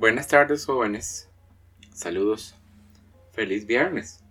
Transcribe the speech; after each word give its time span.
Buenas 0.00 0.28
tardes 0.28 0.64
jóvenes, 0.64 1.28
saludos, 1.92 2.54
feliz 3.32 3.66
viernes. 3.66 4.24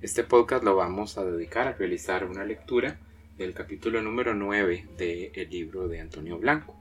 Este 0.00 0.22
podcast 0.22 0.62
lo 0.62 0.76
vamos 0.76 1.18
a 1.18 1.24
dedicar 1.24 1.66
a 1.66 1.72
realizar 1.72 2.24
una 2.24 2.44
lectura 2.44 3.00
del 3.36 3.52
capítulo 3.52 4.00
número 4.00 4.32
9 4.32 4.86
del 4.96 5.50
libro 5.50 5.88
de 5.88 5.98
Antonio 5.98 6.38
Blanco. 6.38 6.76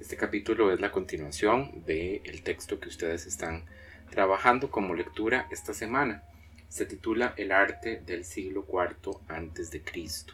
Este 0.00 0.16
capítulo 0.16 0.72
es 0.72 0.80
la 0.80 0.90
continuación 0.90 1.84
del 1.84 2.40
texto 2.42 2.80
que 2.80 2.88
ustedes 2.88 3.26
están 3.26 3.66
trabajando 4.08 4.70
como 4.70 4.94
lectura 4.94 5.46
esta 5.50 5.74
semana. 5.74 6.22
Se 6.70 6.86
titula 6.86 7.34
El 7.36 7.52
arte 7.52 8.00
del 8.06 8.24
siglo 8.24 8.64
IV 8.66 9.18
antes 9.28 9.70
de 9.70 9.82
Cristo 9.82 10.32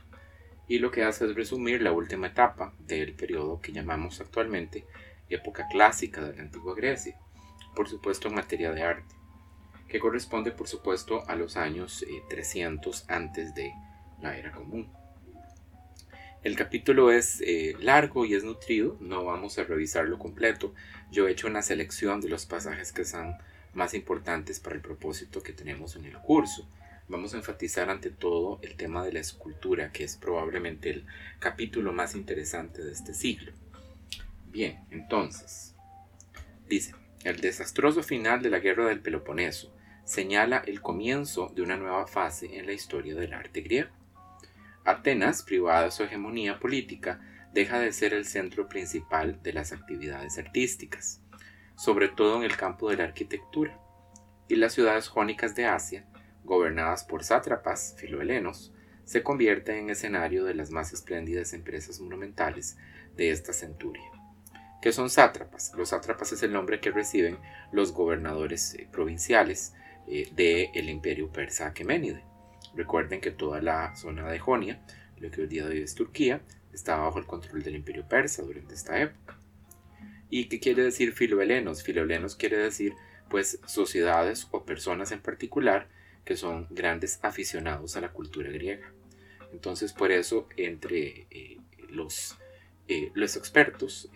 y 0.68 0.78
lo 0.78 0.92
que 0.92 1.02
hace 1.02 1.24
es 1.24 1.34
resumir 1.34 1.82
la 1.82 1.90
última 1.90 2.28
etapa 2.28 2.72
del 2.86 3.14
periodo 3.14 3.60
que 3.60 3.72
llamamos 3.72 4.20
actualmente 4.20 4.84
época 5.34 5.66
clásica 5.68 6.22
de 6.22 6.36
la 6.36 6.42
antigua 6.42 6.74
Grecia, 6.74 7.16
por 7.74 7.88
supuesto 7.88 8.28
en 8.28 8.34
materia 8.34 8.72
de 8.72 8.82
arte, 8.82 9.14
que 9.88 10.00
corresponde 10.00 10.50
por 10.50 10.68
supuesto 10.68 11.28
a 11.28 11.36
los 11.36 11.56
años 11.56 12.04
300 12.30 13.00
eh, 13.00 13.04
antes 13.08 13.54
de 13.54 13.72
la 14.20 14.36
era 14.36 14.52
común. 14.52 14.90
El 16.42 16.56
capítulo 16.56 17.12
es 17.12 17.40
eh, 17.40 17.76
largo 17.78 18.24
y 18.24 18.34
es 18.34 18.42
nutrido, 18.42 18.96
no 19.00 19.24
vamos 19.24 19.58
a 19.58 19.64
revisarlo 19.64 20.18
completo, 20.18 20.74
yo 21.10 21.28
he 21.28 21.30
hecho 21.30 21.46
una 21.46 21.62
selección 21.62 22.20
de 22.20 22.28
los 22.28 22.46
pasajes 22.46 22.92
que 22.92 23.04
son 23.04 23.36
más 23.74 23.94
importantes 23.94 24.58
para 24.58 24.74
el 24.74 24.82
propósito 24.82 25.42
que 25.42 25.52
tenemos 25.52 25.94
en 25.94 26.04
el 26.04 26.18
curso. 26.18 26.68
Vamos 27.08 27.34
a 27.34 27.36
enfatizar 27.36 27.90
ante 27.90 28.10
todo 28.10 28.58
el 28.62 28.76
tema 28.76 29.04
de 29.04 29.12
la 29.12 29.20
escultura, 29.20 29.92
que 29.92 30.04
es 30.04 30.16
probablemente 30.16 30.90
el 30.90 31.06
capítulo 31.38 31.92
más 31.92 32.14
interesante 32.14 32.82
de 32.82 32.92
este 32.92 33.14
siglo. 33.14 33.52
Bien, 34.52 34.84
entonces, 34.90 35.74
dice, 36.68 36.94
el 37.24 37.40
desastroso 37.40 38.02
final 38.02 38.42
de 38.42 38.50
la 38.50 38.58
guerra 38.58 38.86
del 38.86 39.00
Peloponeso 39.00 39.74
señala 40.04 40.58
el 40.66 40.82
comienzo 40.82 41.50
de 41.54 41.62
una 41.62 41.78
nueva 41.78 42.06
fase 42.06 42.58
en 42.58 42.66
la 42.66 42.74
historia 42.74 43.14
del 43.14 43.32
arte 43.32 43.62
griego. 43.62 43.88
Atenas, 44.84 45.42
privada 45.42 45.84
de 45.84 45.90
su 45.90 46.02
hegemonía 46.02 46.60
política, 46.60 47.18
deja 47.54 47.78
de 47.78 47.94
ser 47.94 48.12
el 48.12 48.26
centro 48.26 48.68
principal 48.68 49.42
de 49.42 49.54
las 49.54 49.72
actividades 49.72 50.36
artísticas, 50.36 51.22
sobre 51.74 52.08
todo 52.08 52.36
en 52.36 52.42
el 52.42 52.54
campo 52.54 52.90
de 52.90 52.98
la 52.98 53.04
arquitectura, 53.04 53.80
y 54.48 54.56
las 54.56 54.74
ciudades 54.74 55.08
jónicas 55.08 55.54
de 55.54 55.64
Asia, 55.64 56.04
gobernadas 56.44 57.04
por 57.04 57.24
sátrapas 57.24 57.94
filohelenos, 57.96 58.74
se 59.04 59.22
convierten 59.22 59.76
en 59.78 59.90
escenario 59.90 60.44
de 60.44 60.54
las 60.54 60.70
más 60.70 60.92
espléndidas 60.92 61.54
empresas 61.54 62.00
monumentales 62.00 62.76
de 63.16 63.30
esta 63.30 63.54
centuria. 63.54 64.11
¿Qué 64.82 64.90
son 64.90 65.10
sátrapas? 65.10 65.72
Los 65.76 65.90
sátrapas 65.90 66.32
es 66.32 66.42
el 66.42 66.52
nombre 66.52 66.80
que 66.80 66.90
reciben 66.90 67.38
los 67.70 67.92
gobernadores 67.92 68.74
eh, 68.74 68.88
provinciales 68.90 69.74
eh, 70.08 70.28
del 70.34 70.88
imperio 70.88 71.30
persa 71.30 71.68
aqueménide. 71.68 72.24
Recuerden 72.74 73.20
que 73.20 73.30
toda 73.30 73.62
la 73.62 73.94
zona 73.94 74.28
de 74.28 74.40
Jonia, 74.40 74.84
lo 75.20 75.30
que 75.30 75.42
hoy 75.42 75.46
día 75.46 75.66
hoy 75.66 75.80
es 75.80 75.94
Turquía, 75.94 76.40
estaba 76.72 77.04
bajo 77.04 77.20
el 77.20 77.26
control 77.26 77.62
del 77.62 77.76
imperio 77.76 78.08
persa 78.08 78.42
durante 78.42 78.74
esta 78.74 79.00
época. 79.00 79.38
¿Y 80.28 80.48
qué 80.48 80.58
quiere 80.58 80.82
decir 80.82 81.12
filohelenos? 81.12 81.84
Filohelenos 81.84 82.34
quiere 82.34 82.56
decir 82.56 82.92
pues 83.30 83.60
sociedades 83.66 84.48
o 84.50 84.64
personas 84.64 85.12
en 85.12 85.20
particular 85.20 85.86
que 86.24 86.36
son 86.36 86.66
grandes 86.70 87.20
aficionados 87.22 87.96
a 87.96 88.00
la 88.00 88.10
cultura 88.10 88.50
griega. 88.50 88.92
Entonces 89.52 89.92
por 89.92 90.10
eso 90.10 90.48
entre 90.56 91.28
eh, 91.30 91.58
los, 91.88 92.36
los 93.14 93.36
expertos 93.36 94.10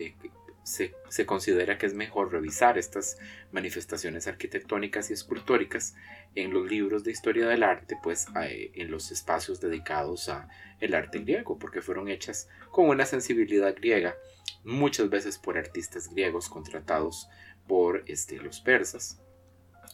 se, 0.67 1.25
considera 1.25 1.77
que 1.77 1.85
es 1.85 1.93
mejor 1.93 2.31
revisar 2.31 2.77
estas 2.77 3.17
manifestaciones 3.51 4.27
arquitectónicas 4.27 5.09
y 5.09 5.13
escultóricas 5.13 5.95
en 6.35 6.53
los 6.53 6.69
libros 6.69 7.03
de 7.03 7.11
historia 7.11 7.47
del 7.47 7.63
arte, 7.63 7.97
pues 8.03 8.27
eh, 8.43 8.71
en 8.75 8.91
los 8.91 9.11
espacios 9.11 9.61
dedicados 9.61 10.27
a 10.27 10.49
el 10.81 10.93
arte 10.93 11.19
griego, 11.19 11.57
porque 11.57 11.81
fueron 11.81 12.09
hechas 12.09 12.49
con 12.69 12.89
una 12.89 13.05
sensibilidad 13.05 13.73
griega, 13.75 14.17
muchas 14.65 15.09
veces 15.09 15.37
por 15.37 15.57
artistas 15.57 16.09
griegos 16.09 16.49
contratados 16.49 17.29
por 17.65 18.03
este, 18.05 18.37
los 18.37 18.59
persas, 18.59 19.21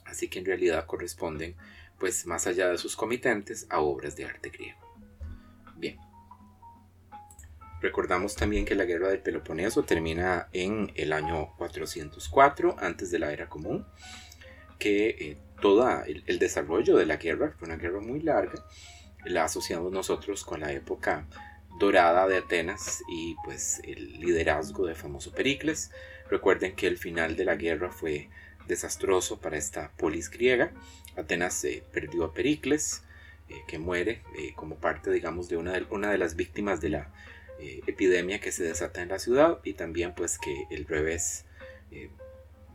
así 0.05 0.27
que 0.27 0.39
en 0.39 0.45
realidad 0.45 0.87
corresponden, 0.87 1.55
pues 1.99 2.25
más 2.25 2.47
allá 2.47 2.69
de 2.69 2.79
sus 2.79 2.95
comitentes, 2.95 3.67
a 3.69 3.79
obras 3.79 4.15
de 4.15 4.25
arte 4.25 4.49
griego. 4.49 4.79
Bien. 5.75 6.12
Recordamos 7.83 8.37
también 8.37 8.63
que 8.63 8.75
la 8.75 8.85
guerra 8.85 9.09
del 9.09 9.19
Peloponeso 9.19 9.83
termina 9.83 10.47
en 10.53 10.93
el 10.95 11.11
año 11.11 11.53
404 11.57 12.77
antes 12.79 13.11
de 13.11 13.19
la 13.19 13.33
era 13.33 13.49
común, 13.49 13.85
que 14.79 15.09
eh, 15.09 15.37
todo 15.59 15.85
el, 16.05 16.39
desarrollo 16.39 16.95
de 16.95 17.05
la 17.05 17.17
guerra 17.17 17.53
fue 17.59 17.67
una 17.67 17.75
guerra 17.75 17.99
muy 17.99 18.21
larga, 18.21 18.53
la 19.25 19.43
asociamos 19.43 19.91
nosotros 19.91 20.45
con 20.45 20.61
la 20.61 20.71
época 20.71 21.27
dorada 21.77 22.25
de 22.25 22.37
Atenas 22.37 23.01
y 23.09 23.35
pues 23.43 23.81
el 23.83 24.17
liderazgo 24.17 24.85
de 24.85 24.95
famoso 24.95 25.33
Pericles. 25.33 25.91
Recuerden 26.29 26.77
que 26.77 26.87
el 26.87 26.97
final 26.97 27.35
de 27.35 27.43
la 27.43 27.57
guerra 27.57 27.91
fue 27.91 28.29
desastroso 28.65 29.41
para 29.41 29.57
esta 29.57 29.91
polis 29.97 30.29
griega. 30.29 30.71
Atenas 31.17 31.61
eh, 31.65 31.83
perdió 31.91 32.23
a 32.23 32.33
Pericles, 32.33 33.03
eh, 33.49 33.55
que 33.67 33.77
muere 33.77 34.21
como 34.55 34.77
parte, 34.77 35.11
digamos, 35.11 35.49
de 35.49 35.57
una, 35.57 35.73
de 35.73 35.85
una 35.89 36.11
de 36.11 36.17
las 36.17 36.37
víctimas 36.37 36.79
de 36.79 36.87
la 36.87 37.11
eh, 37.59 37.81
epidemia 37.87 38.39
que 38.39 38.51
se 38.51 38.63
desata 38.63 39.01
en 39.01 39.09
la 39.09 39.19
ciudad 39.19 39.59
y 39.63 39.73
también 39.73 40.13
pues 40.15 40.37
que 40.37 40.65
el 40.69 40.85
revés 40.85 41.45
eh, 41.91 42.09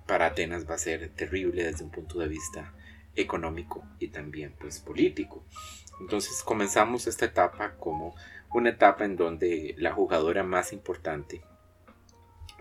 para 0.07 0.27
Atenas 0.27 0.69
va 0.69 0.75
a 0.75 0.79
ser 0.79 1.09
terrible 1.11 1.65
desde 1.65 1.85
un 1.85 1.91
punto 1.91 2.19
de 2.19 2.29
vista 2.29 2.73
económico 3.17 3.85
y 3.99 4.09
también 4.09 4.55
pues 4.59 4.81
político. 4.81 5.45
Entonces 6.01 6.43
comenzamos 6.43 7.07
esta 7.07 7.27
etapa 7.27 7.75
como 7.77 8.15
una 8.53 8.71
etapa 8.71 9.05
en 9.05 9.17
donde 9.17 9.75
la 9.79 9.93
jugadora 9.93 10.43
más 10.43 10.73
importante 10.73 11.43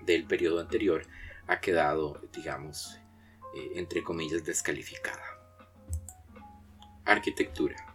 del 0.04 0.26
periodo 0.26 0.60
anterior 0.60 1.04
ha 1.48 1.60
quedado, 1.62 2.22
digamos, 2.34 3.00
eh, 3.56 3.72
entre 3.76 4.04
comillas, 4.04 4.44
descalificada. 4.44 5.24
Arquitectura. 7.06 7.87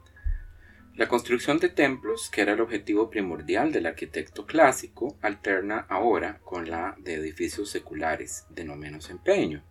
La 0.94 1.08
construcción 1.08 1.58
de 1.58 1.70
templos, 1.70 2.28
que 2.28 2.42
era 2.42 2.52
el 2.52 2.60
objetivo 2.60 3.08
primordial 3.08 3.72
del 3.72 3.86
arquitecto 3.86 4.44
clásico, 4.44 5.16
alterna 5.22 5.86
ahora 5.88 6.40
con 6.44 6.68
la 6.68 6.96
de 6.98 7.14
edificios 7.14 7.70
seculares 7.70 8.44
de 8.50 8.64
no 8.64 8.76
menos 8.76 9.08
empeño, 9.08 9.64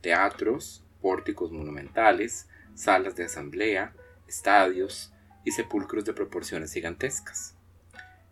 teatros, 0.00 0.84
pórticos 1.02 1.50
monumentales, 1.50 2.48
salas 2.74 3.16
de 3.16 3.24
asamblea, 3.24 3.94
estadios 4.28 5.12
y 5.44 5.50
sepulcros 5.50 6.04
de 6.04 6.12
proporciones 6.12 6.72
gigantescas. 6.72 7.56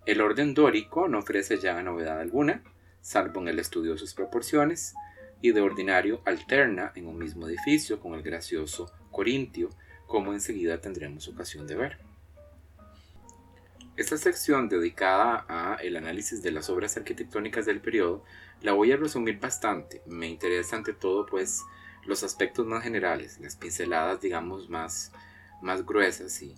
El 0.06 0.20
orden 0.20 0.54
dórico 0.54 1.08
no 1.08 1.18
ofrece 1.18 1.58
ya 1.58 1.82
novedad 1.82 2.20
alguna, 2.20 2.62
salvo 3.00 3.40
en 3.40 3.48
el 3.48 3.58
estudio 3.58 3.92
de 3.92 3.98
sus 3.98 4.14
proporciones, 4.14 4.94
y 5.40 5.50
de 5.50 5.60
ordinario 5.60 6.22
alterna 6.24 6.92
en 6.94 7.08
un 7.08 7.18
mismo 7.18 7.48
edificio 7.48 7.98
con 7.98 8.14
el 8.14 8.22
gracioso 8.22 8.92
Corintio, 9.10 9.70
como 10.06 10.32
enseguida 10.32 10.80
tendremos 10.80 11.26
ocasión 11.26 11.66
de 11.66 11.74
ver. 11.74 12.07
Esta 13.98 14.16
sección 14.16 14.68
dedicada 14.68 15.44
a 15.48 15.74
el 15.82 15.96
análisis 15.96 16.40
de 16.40 16.52
las 16.52 16.70
obras 16.70 16.96
arquitectónicas 16.96 17.66
del 17.66 17.80
periodo 17.80 18.24
la 18.62 18.70
voy 18.70 18.92
a 18.92 18.96
resumir 18.96 19.40
bastante. 19.40 20.02
Me 20.06 20.28
interesa 20.28 20.76
ante 20.76 20.92
todo 20.92 21.26
pues 21.26 21.64
los 22.06 22.22
aspectos 22.22 22.64
más 22.64 22.84
generales, 22.84 23.40
las 23.40 23.56
pinceladas 23.56 24.20
digamos 24.20 24.70
más, 24.70 25.10
más 25.62 25.84
gruesas 25.84 26.40
y 26.42 26.54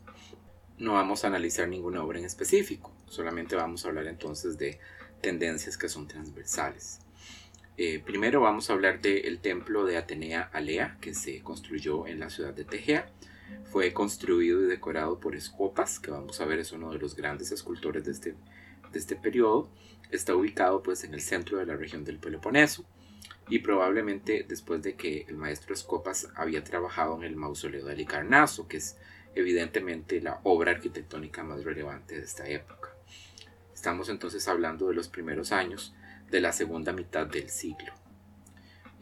no 0.77 0.93
vamos 0.93 1.25
a 1.25 1.29
analizar 1.29 1.67
ninguna 1.67 2.05
obra 2.05 2.19
en 2.19 2.27
específico, 2.27 2.93
solamente 3.07 3.57
vamos 3.57 3.87
a 3.87 3.89
hablar 3.89 4.07
entonces 4.07 4.59
de 4.59 4.79
tendencias 5.23 5.79
que 5.79 5.89
son 5.89 6.07
transversales. 6.09 7.01
Eh, 7.79 8.03
primero 8.05 8.43
vamos 8.43 8.69
a 8.69 8.75
hablar 8.75 9.01
del 9.01 9.41
templo 9.41 9.87
de 9.87 9.97
Atenea 9.97 10.51
Alea 10.53 10.99
que 11.01 11.15
se 11.15 11.41
construyó 11.41 12.07
en 12.07 12.21
la 12.21 12.29
ciudad 12.29 12.53
de 12.53 12.67
Tegea 12.67 13.11
fue 13.65 13.93
construido 13.93 14.63
y 14.63 14.67
decorado 14.67 15.21
por 15.21 15.37
Escopas, 15.37 16.01
que 16.01 16.11
vamos 16.11 16.41
a 16.41 16.45
ver 16.45 16.59
es 16.59 16.73
uno 16.73 16.93
de 16.93 16.99
los 16.99 17.15
grandes 17.15 17.53
escultores 17.53 18.05
de 18.05 18.13
este, 18.13 18.35
de 18.93 18.99
este 18.99 19.17
periodo. 19.17 19.71
Está 20.11 20.35
ubicado 20.35 20.83
pues 20.83 21.05
en 21.05 21.15
el 21.15 21.21
centro 21.21 21.59
de 21.59 21.67
la 21.67 21.77
región 21.77 22.05
del 22.05 22.19
Peloponeso 22.19 22.85
y 23.49 23.61
probablemente 23.61 24.45
después 24.49 24.83
de 24.83 24.95
que 24.95 25.27
el 25.29 25.37
maestro 25.37 25.75
Escopas 25.75 26.29
había 26.35 26.65
trabajado 26.65 27.17
en 27.17 27.25
el 27.25 27.37
mausoleo 27.37 27.85
de 27.85 27.93
Alicarnaso, 27.93 28.67
que 28.67 28.79
es 28.79 28.97
evidentemente 29.35 30.21
la 30.21 30.41
obra 30.45 30.73
arquitectónica 30.73 31.43
más 31.43 31.65
relevante 31.65 32.17
de 32.17 32.25
esta 32.25 32.49
época. 32.49 32.91
Estamos 33.75 34.09
entonces 34.09 34.47
hablando 34.49 34.89
de 34.89 34.95
los 34.95 35.09
primeros 35.09 35.53
años 35.53 35.95
de 36.31 36.41
la 36.41 36.53
segunda 36.53 36.93
mitad 36.93 37.27
del 37.27 37.49
siglo. 37.49 38.00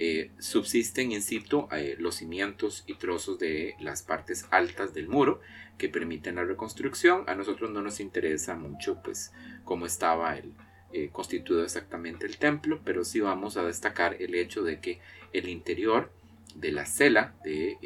Eh, 0.00 0.30
subsisten 0.38 1.10
in 1.10 1.22
situ 1.22 1.66
eh, 1.72 1.96
los 1.98 2.16
cimientos 2.16 2.84
y 2.86 2.94
trozos 2.94 3.38
de 3.40 3.74
las 3.80 4.04
partes 4.04 4.46
altas 4.50 4.94
del 4.94 5.08
muro 5.08 5.40
que 5.76 5.88
permiten 5.88 6.36
la 6.36 6.44
reconstrucción. 6.44 7.24
A 7.26 7.34
nosotros 7.34 7.70
no 7.70 7.82
nos 7.82 7.98
interesa 7.98 8.54
mucho 8.54 9.02
pues 9.02 9.32
cómo 9.64 9.86
estaba 9.86 10.36
el, 10.36 10.54
eh, 10.92 11.08
constituido 11.10 11.64
exactamente 11.64 12.26
el 12.26 12.38
templo, 12.38 12.80
pero 12.84 13.04
sí 13.04 13.20
vamos 13.20 13.56
a 13.56 13.64
destacar 13.64 14.16
el 14.22 14.36
hecho 14.36 14.62
de 14.62 14.80
que 14.80 15.00
el 15.32 15.48
interior 15.48 16.12
de 16.54 16.70
la 16.70 16.86
cela 16.86 17.34
del 17.42 17.76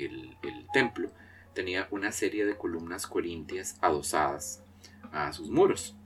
el 0.42 0.66
templo 0.72 1.10
tenía 1.54 1.88
una 1.90 2.12
serie 2.12 2.44
de 2.44 2.56
columnas 2.56 3.06
corintias 3.06 3.78
adosadas 3.80 4.62
a 5.12 5.32
sus 5.32 5.48
muros. 5.48 5.96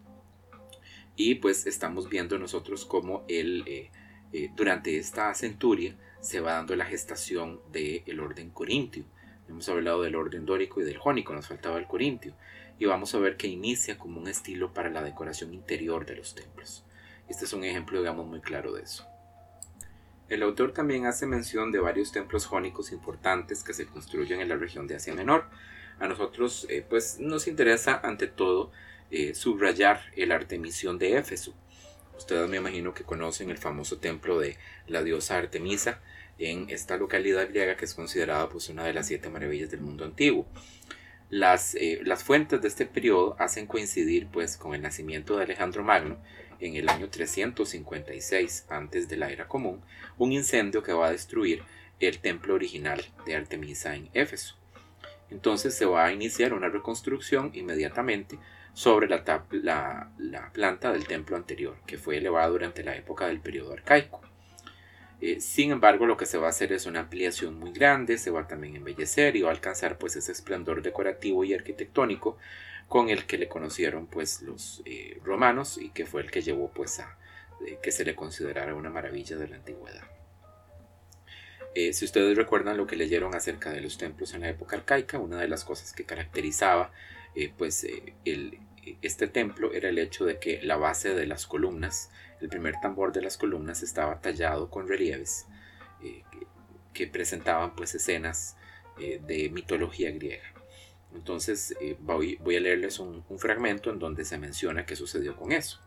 Y 1.17 1.37
pues 1.37 1.67
estamos 1.67 2.09
viendo 2.09 2.39
nosotros 2.39 2.85
cómo 2.85 3.25
el, 3.29 3.91
eh, 4.39 4.51
durante 4.55 4.99
esta 4.99 5.33
centuria 5.33 5.97
se 6.21 6.41
va 6.41 6.53
dando 6.53 6.77
la 6.77 6.85
gestación 6.85 7.59
del 7.73 8.21
orden 8.21 8.51
corintio. 8.51 9.05
Hemos 9.49 9.67
hablado 9.71 10.03
del 10.03 10.15
orden 10.15 10.45
dórico 10.45 10.83
y 10.83 10.85
del 10.85 10.99
jónico, 10.99 11.33
nos 11.33 11.49
faltaba 11.49 11.79
el 11.79 11.87
corintio. 11.87 12.35
Y 12.79 12.85
vamos 12.85 13.15
a 13.15 13.19
ver 13.19 13.39
que 13.39 13.47
inicia 13.47 13.97
como 13.97 14.21
un 14.21 14.29
estilo 14.29 14.75
para 14.75 14.91
la 14.91 15.03
decoración 15.03 15.55
interior 15.55 16.05
de 16.05 16.17
los 16.17 16.35
templos. 16.35 16.85
Este 17.31 17.47
es 17.47 17.53
un 17.55 17.65
ejemplo, 17.65 17.99
digamos, 17.99 18.27
muy 18.27 18.41
claro 18.43 18.75
de 18.75 18.83
eso. 18.83 19.07
El 20.29 20.43
autor 20.43 20.73
también 20.73 21.07
hace 21.07 21.25
mención 21.25 21.73
de 21.73 21.79
varios 21.79 22.13
templos 22.13 22.45
jónicos 22.45 22.93
importantes 22.93 23.65
que 23.65 23.73
se 23.73 23.87
construyen 23.87 24.43
en 24.43 24.51
la 24.51 24.57
región 24.57 24.87
de 24.87 24.97
Asia 24.97 25.15
Menor. 25.15 25.47
A 25.99 26.09
nosotros, 26.09 26.67
eh, 26.69 26.85
pues, 26.87 27.19
nos 27.21 27.47
interesa 27.47 27.99
ante 28.05 28.27
todo 28.27 28.71
eh, 29.11 29.35
subrayar 29.35 30.03
el 30.15 30.31
Artemisión 30.31 30.99
de 30.99 31.17
Éfeso. 31.17 31.55
Ustedes 32.17 32.49
me 32.49 32.57
imagino 32.57 32.95
que 32.95 33.05
conocen 33.05 33.51
el 33.51 33.59
famoso 33.59 33.99
templo 33.99 34.39
de 34.39 34.57
la 34.87 35.03
diosa 35.03 35.37
Artemisa 35.37 36.01
en 36.39 36.69
esta 36.71 36.97
localidad 36.97 37.49
griega 37.49 37.77
que 37.77 37.85
es 37.85 37.95
considerada 37.95 38.49
pues, 38.49 38.69
una 38.69 38.85
de 38.85 38.95
las 38.95 39.07
siete 39.07 39.29
maravillas 39.29 39.71
del 39.71 39.81
mundo 39.81 40.05
antiguo. 40.05 40.47
Las, 41.29 41.75
eh, 41.75 42.01
las 42.05 42.23
fuentes 42.23 42.63
de 42.63 42.69
este 42.69 42.87
periodo 42.87 43.37
hacen 43.39 43.67
coincidir 43.67 44.29
pues, 44.29 44.57
con 44.57 44.75
el 44.75 44.83
nacimiento 44.83 45.37
de 45.37 45.45
Alejandro 45.45 45.83
Magno 45.83 46.19
en 46.61 46.77
el 46.77 46.89
año 46.89 47.09
356 47.11 48.67
antes 48.69 49.09
de 49.09 49.17
la 49.17 49.31
era 49.31 49.49
común, 49.49 49.83
un 50.19 50.33
incendio 50.33 50.83
que 50.83 50.93
va 50.93 51.09
a 51.09 51.13
destruir 51.13 51.63
el 52.01 52.19
templo 52.19 52.55
original 52.55 53.05
de 53.27 53.37
Artemisa 53.37 53.95
en 53.95 54.09
Éfeso. 54.15 54.57
Entonces 55.31 55.75
se 55.75 55.87
va 55.87 56.07
a 56.07 56.13
iniciar 56.13 56.55
una 56.55 56.69
reconstrucción 56.69 57.51
inmediatamente 57.55 58.39
sobre 58.77 59.09
la, 59.09 60.53
planta 60.53 60.93
del 60.93 61.07
templo 61.07 61.35
anterior, 61.35 61.79
que 61.87 61.97
fue 61.97 62.19
elevada 62.19 62.49
durante 62.49 62.85
la 62.85 62.95
época 62.95 63.27
del 63.27 63.41
periodo 63.41 63.73
arcaico. 63.73 64.21
Eh, 65.23 65.41
sin 65.41 65.73
embargo, 65.73 66.05
lo 66.05 66.19
que 66.19 66.27
se 66.27 66.37
va 66.37 66.49
a 66.49 66.51
hacer 66.51 66.75
es 66.75 66.85
una 66.85 67.01
ampliación 67.01 67.59
muy 67.59 67.73
grande, 67.73 68.19
se 68.19 68.31
va 68.31 68.47
también 68.47 68.75
a 68.75 68.77
embellecer 68.77 69.35
y 69.35 69.41
va 69.41 69.49
a 69.49 69.53
alcanzar 69.53 69.97
pues 69.97 70.15
ese 70.17 70.31
esplendor 70.31 70.83
decorativo 70.83 71.43
y 71.43 71.55
arquitectónico 71.55 72.37
con 72.87 73.09
el 73.09 73.25
que 73.25 73.39
le 73.39 73.49
conocieron 73.49 74.09
pues 74.09 74.43
los 74.43 74.83
eh, 74.85 75.19
romanos 75.25 75.79
y 75.81 75.89
que 75.89 76.05
fue 76.05 76.21
el 76.21 76.31
que 76.31 76.43
llevó 76.43 76.71
pues 76.71 77.01
a 77.01 77.17
eh, 77.67 77.79
que 77.83 77.91
se 77.91 78.05
le 78.05 78.15
considerara 78.15 78.75
una 78.75 78.91
maravilla 78.91 79.39
de 79.39 79.49
la 79.49 79.57
antigüedad. 79.57 80.05
si 81.75 82.05
ustedes 82.05 82.37
recuerdan 82.37 82.77
lo 82.77 82.87
que 82.87 82.97
leyeron 82.97 83.35
acerca 83.35 83.71
de 83.71 83.81
los 83.81 83.97
templos 83.97 84.35
en 84.35 84.43
la 84.43 84.51
época 84.51 84.77
arcaica, 84.77 85.19
una 85.19 85.41
de 85.41 85.49
las 85.49 85.65
cosas 85.65 85.95
que 85.95 86.05
caracterizaba 86.05 86.93
pues 87.57 87.87
el, 88.25 88.59
este 89.03 89.27
templo 89.27 89.73
era 89.73 89.89
el 89.89 89.99
hecho 89.99 90.25
de 90.25 90.39
que 90.39 90.63
la 90.63 90.77
base 90.77 91.15
de 91.15 91.27
las 91.27 91.47
columnas, 91.47 92.11
el 92.41 92.49
primer 92.49 92.81
tambor 92.81 93.13
de 93.13 93.23
las 93.23 93.37
columnas 93.37 93.83
estaba 93.83 94.21
tallado 94.21 94.71
con 94.71 94.89
relieves 94.89 95.47
eh, 96.03 96.23
que, 96.93 97.07
presentaban 97.07 97.75
pues 97.75 97.95
escenas 97.95 98.57
eh, 99.01 99.21
de 99.27 99.51
mitología 99.51 100.11
griega. 100.13 100.53
Entonces 101.15 101.75
eh, 101.81 101.97
voy, 102.01 102.39
a 102.45 102.61
leerles 102.61 102.99
un, 102.99 103.25
un 103.29 103.39
fragmento 103.39 103.91
en 103.91 103.99
donde 103.99 104.25
se 104.25 104.39
menciona 104.39 104.87
qué 104.87 104.97
sucedió 104.97 105.37
con 105.37 105.53
eso. 105.53 105.81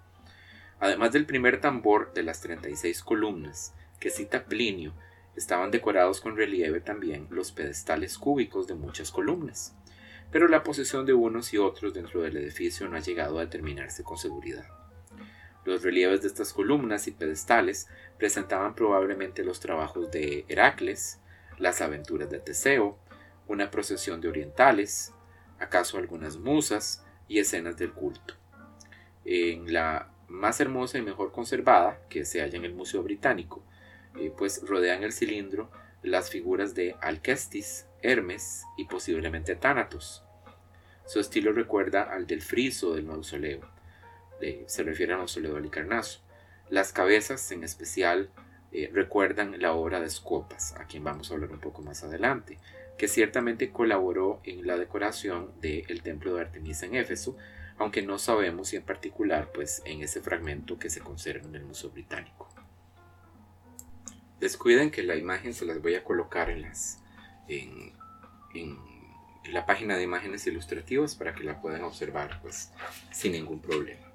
Además 0.80 1.12
del 1.12 1.26
primer 1.26 1.60
tambor 1.62 2.14
de 2.14 2.24
las 2.24 2.42
36 2.42 3.04
columnas 3.04 3.74
que 4.00 4.10
cita 4.10 4.46
Plinio, 4.46 4.94
estaban 5.36 5.72
decorados 5.72 6.22
con 6.22 6.36
relieve 6.36 6.82
también 6.82 7.28
los 7.30 7.52
pedestales 7.52 8.18
cúbicos 8.18 8.68
de 8.68 8.76
muchas 8.76 9.12
columnas 9.12 9.76
pero 10.32 10.48
la 10.48 10.64
posición 10.64 11.06
de 11.06 11.14
unos 11.14 11.54
y 11.54 11.58
otros 11.58 11.94
dentro 11.94 12.22
del 12.22 12.38
edificio 12.38 12.88
no 12.88 12.98
ha 12.98 13.02
llegado 13.02 13.38
a 13.38 13.46
determinarse 13.46 14.04
con 14.04 14.18
seguridad. 14.18 14.66
Los 15.66 15.84
relieves 15.84 16.22
de 16.22 16.28
estas 16.28 16.54
columnas 16.54 17.08
y 17.08 17.12
pedestales 17.12 17.88
presentaban 18.18 18.76
probablemente 18.76 19.44
los 19.44 19.60
trabajos 19.60 20.10
de 20.12 20.46
Heracles, 20.48 21.20
las 21.58 21.82
aventuras 21.82 22.30
de 22.30 22.40
Teseo, 22.40 22.98
una 23.48 23.70
procesión 23.72 24.22
de 24.22 24.30
orientales, 24.30 25.14
acaso 25.60 25.98
algunas 25.98 26.38
musas 26.38 27.04
y 27.28 27.40
escenas 27.40 27.78
del 27.78 27.92
culto. 27.92 28.36
En 29.26 29.74
la 29.74 30.12
más 30.28 30.60
hermosa 30.60 30.98
y 30.98 31.02
mejor 31.02 31.32
conservada, 31.32 32.00
que 32.10 32.26
se 32.26 32.42
halla 32.42 32.58
en 32.58 32.66
el 32.66 32.74
Museo 32.74 33.04
Británico, 33.04 33.64
eh, 34.16 34.32
pues 34.36 34.62
rodean 34.66 35.04
el 35.04 35.12
cilindro 35.12 35.70
las 36.02 36.30
figuras 36.30 36.76
de 36.76 36.96
Alcestis, 37.02 37.86
Hermes 38.02 38.64
y 38.78 38.86
posiblemente 38.86 39.56
Tánatos. 39.56 40.24
Su 41.06 41.20
estilo 41.20 41.52
recuerda 41.52 42.04
al 42.04 42.28
del 42.28 42.42
friso 42.42 42.94
del 42.96 43.06
mausoleo, 43.06 43.62
se 44.68 44.84
refiere 44.84 45.14
al 45.14 45.20
mausoleo 45.20 45.54
de 45.54 45.60
Alicarnaso. 45.60 46.22
Las 46.70 46.94
cabezas 46.94 47.52
en 47.52 47.64
especial 47.64 48.30
eh, 48.72 48.90
recuerdan 48.94 49.60
la 49.60 49.74
obra 49.74 50.00
de 50.00 50.10
Scopas, 50.10 50.76
a 50.76 50.86
quien 50.86 51.04
vamos 51.04 51.32
a 51.32 51.34
hablar 51.34 51.52
un 51.52 51.60
poco 51.60 51.82
más 51.82 52.04
adelante, 52.04 52.60
que 52.98 53.08
ciertamente 53.08 53.72
colaboró 53.72 54.40
en 54.44 54.68
la 54.68 54.78
decoración 54.78 55.52
del 55.60 56.04
templo 56.04 56.36
de 56.36 56.42
Artemisa 56.42 56.86
en 56.86 56.96
Éfeso, 56.96 57.36
aunque 57.80 58.04
no 58.04 58.20
sabemos 58.20 58.70
si 58.70 58.76
en 58.76 58.84
particular 58.84 59.52
pues 59.54 59.82
en 59.86 60.02
ese 60.04 60.22
fragmento 60.22 60.78
que 60.78 60.90
se 60.90 61.00
conserva 61.00 61.48
en 61.48 61.56
el 61.56 61.64
Museo 61.64 61.90
Británico. 61.90 62.48
Descuiden 64.40 64.92
que 64.92 65.02
la 65.02 65.16
imagen 65.16 65.54
se 65.54 65.66
las 65.66 65.82
voy 65.82 65.96
a 65.96 66.04
colocar 66.04 66.50
en 66.50 66.62
las 66.62 67.02
en, 67.50 67.98
la 69.52 69.66
página 69.66 69.98
de 69.98 70.04
imágenes 70.04 70.46
ilustrativas 70.46 71.16
para 71.16 71.34
que 71.34 71.44
la 71.44 71.60
puedan 71.60 71.84
observar 71.84 72.40
pues, 72.42 72.72
sin 73.12 73.32
ningún 73.32 73.60
problema. 73.60 74.06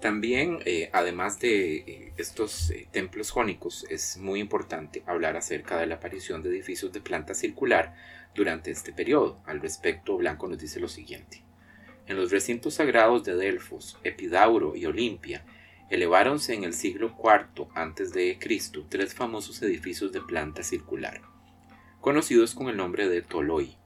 También, 0.00 0.58
eh, 0.66 0.90
además 0.92 1.38
de 1.38 1.76
eh, 1.76 2.12
estos 2.18 2.70
eh, 2.70 2.86
templos 2.92 3.30
jónicos, 3.30 3.86
es 3.88 4.18
muy 4.18 4.40
importante 4.40 5.02
hablar 5.06 5.36
acerca 5.36 5.78
de 5.78 5.86
la 5.86 5.94
aparición 5.94 6.42
de 6.42 6.50
edificios 6.50 6.92
de 6.92 7.00
planta 7.00 7.32
circular 7.32 7.94
durante 8.34 8.70
este 8.70 8.92
periodo. 8.92 9.40
Al 9.46 9.62
respecto, 9.62 10.18
Blanco 10.18 10.46
nos 10.46 10.58
dice 10.58 10.78
lo 10.78 10.88
siguiente. 10.88 11.42
En 12.06 12.18
los 12.18 12.30
recintos 12.30 12.74
sagrados 12.74 13.24
de 13.24 13.34
Delfos, 13.34 13.98
Epidauro 14.04 14.76
y 14.76 14.84
Olimpia, 14.84 15.42
eleváronse 15.88 16.52
en 16.52 16.64
el 16.64 16.74
siglo 16.74 17.16
IV 17.16 17.68
a.C. 17.74 18.38
tres 18.90 19.14
famosos 19.14 19.62
edificios 19.62 20.12
de 20.12 20.20
planta 20.20 20.62
circular 20.62 21.33
conocidos 22.04 22.54
con 22.54 22.68
el 22.68 22.76
nombre 22.76 23.08
de 23.08 23.22
Toloi. 23.22 23.78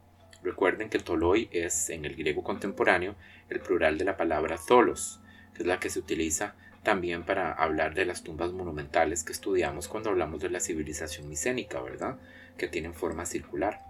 Recuerden 0.42 0.90
que 0.90 0.98
Toloi 0.98 1.48
es 1.52 1.88
en 1.88 2.04
el 2.04 2.16
griego 2.16 2.42
contemporáneo 2.42 3.14
el 3.48 3.60
plural 3.60 3.96
de 3.96 4.04
la 4.04 4.16
palabra 4.16 4.58
Tholos, 4.58 5.20
que 5.54 5.62
es 5.62 5.68
la 5.68 5.78
que 5.78 5.88
se 5.88 6.00
utiliza 6.00 6.56
también 6.82 7.22
para 7.22 7.52
hablar 7.52 7.94
de 7.94 8.04
las 8.04 8.24
tumbas 8.24 8.52
monumentales 8.52 9.22
que 9.22 9.30
estudiamos 9.30 9.86
cuando 9.86 10.10
hablamos 10.10 10.40
de 10.40 10.50
la 10.50 10.58
civilización 10.58 11.28
micénica, 11.28 11.80
¿verdad? 11.80 12.18
Que 12.56 12.66
tienen 12.66 12.92
forma 12.92 13.24
circular. 13.24 13.82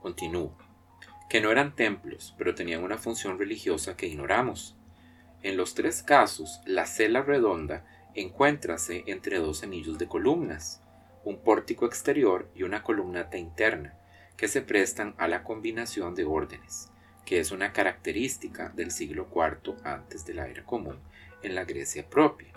Continúo. 0.00 0.56
Que 1.28 1.40
no 1.40 1.50
eran 1.50 1.74
templos, 1.74 2.36
pero 2.38 2.54
tenían 2.54 2.84
una 2.84 2.98
función 2.98 3.36
religiosa 3.36 3.96
que 3.96 4.06
ignoramos. 4.06 4.76
En 5.42 5.56
los 5.56 5.74
tres 5.74 6.04
casos, 6.04 6.60
la 6.66 6.86
cela 6.86 7.22
redonda 7.22 7.84
encuéntrase 8.14 9.02
entre 9.08 9.40
dos 9.40 9.64
anillos 9.64 9.98
de 9.98 10.06
columnas, 10.06 10.84
un 11.24 11.42
pórtico 11.42 11.86
exterior 11.86 12.48
y 12.54 12.62
una 12.62 12.82
columnata 12.82 13.36
interna, 13.36 13.94
que 14.36 14.48
se 14.48 14.62
prestan 14.62 15.14
a 15.18 15.28
la 15.28 15.42
combinación 15.42 16.14
de 16.14 16.24
órdenes, 16.24 16.88
que 17.26 17.40
es 17.40 17.50
una 17.50 17.72
característica 17.72 18.70
del 18.70 18.90
siglo 18.90 19.28
IV 19.34 19.76
antes 19.84 20.24
de 20.24 20.34
la 20.34 20.48
era 20.48 20.64
común 20.64 20.98
en 21.42 21.54
la 21.54 21.64
Grecia 21.64 22.08
propia. 22.08 22.52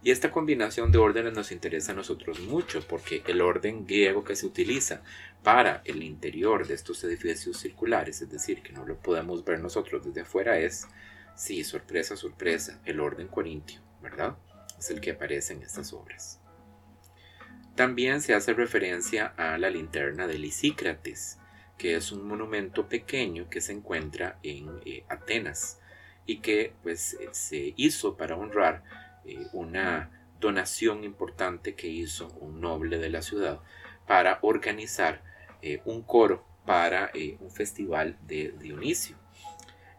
Y 0.00 0.12
esta 0.12 0.30
combinación 0.30 0.92
de 0.92 0.98
órdenes 0.98 1.32
nos 1.32 1.50
interesa 1.50 1.90
a 1.90 1.96
nosotros 1.96 2.38
mucho 2.40 2.86
porque 2.86 3.24
el 3.26 3.40
orden 3.40 3.84
griego 3.84 4.22
que 4.22 4.36
se 4.36 4.46
utiliza 4.46 5.02
para 5.42 5.82
el 5.84 6.04
interior 6.04 6.68
de 6.68 6.74
estos 6.74 7.02
edificios 7.02 7.58
circulares, 7.58 8.22
es 8.22 8.30
decir, 8.30 8.62
que 8.62 8.72
no 8.72 8.86
lo 8.86 8.96
podemos 9.00 9.44
ver 9.44 9.58
nosotros 9.58 10.04
desde 10.04 10.20
afuera, 10.20 10.56
es, 10.58 10.86
sí, 11.34 11.64
sorpresa, 11.64 12.16
sorpresa, 12.16 12.80
el 12.84 13.00
orden 13.00 13.26
corintio, 13.26 13.80
¿verdad? 14.00 14.36
Es 14.78 14.90
el 14.90 15.00
que 15.00 15.10
aparece 15.10 15.54
en 15.54 15.62
estas 15.62 15.92
obras. 15.92 16.40
También 17.78 18.20
se 18.22 18.34
hace 18.34 18.54
referencia 18.54 19.34
a 19.36 19.56
la 19.56 19.70
linterna 19.70 20.26
de 20.26 20.36
Lisícrates, 20.36 21.38
que 21.76 21.94
es 21.94 22.10
un 22.10 22.26
monumento 22.26 22.88
pequeño 22.88 23.48
que 23.48 23.60
se 23.60 23.72
encuentra 23.72 24.40
en 24.42 24.80
eh, 24.84 25.04
Atenas 25.08 25.80
y 26.26 26.40
que 26.40 26.72
pues, 26.82 27.14
eh, 27.14 27.28
se 27.30 27.74
hizo 27.76 28.16
para 28.16 28.34
honrar 28.34 28.82
eh, 29.24 29.46
una 29.52 30.10
donación 30.40 31.04
importante 31.04 31.76
que 31.76 31.86
hizo 31.86 32.26
un 32.40 32.60
noble 32.60 32.98
de 32.98 33.10
la 33.10 33.22
ciudad 33.22 33.60
para 34.08 34.40
organizar 34.42 35.22
un 35.84 36.02
coro 36.02 36.44
para 36.66 37.12
un 37.38 37.50
festival 37.52 38.16
de 38.26 38.54
Dionisio. 38.58 39.16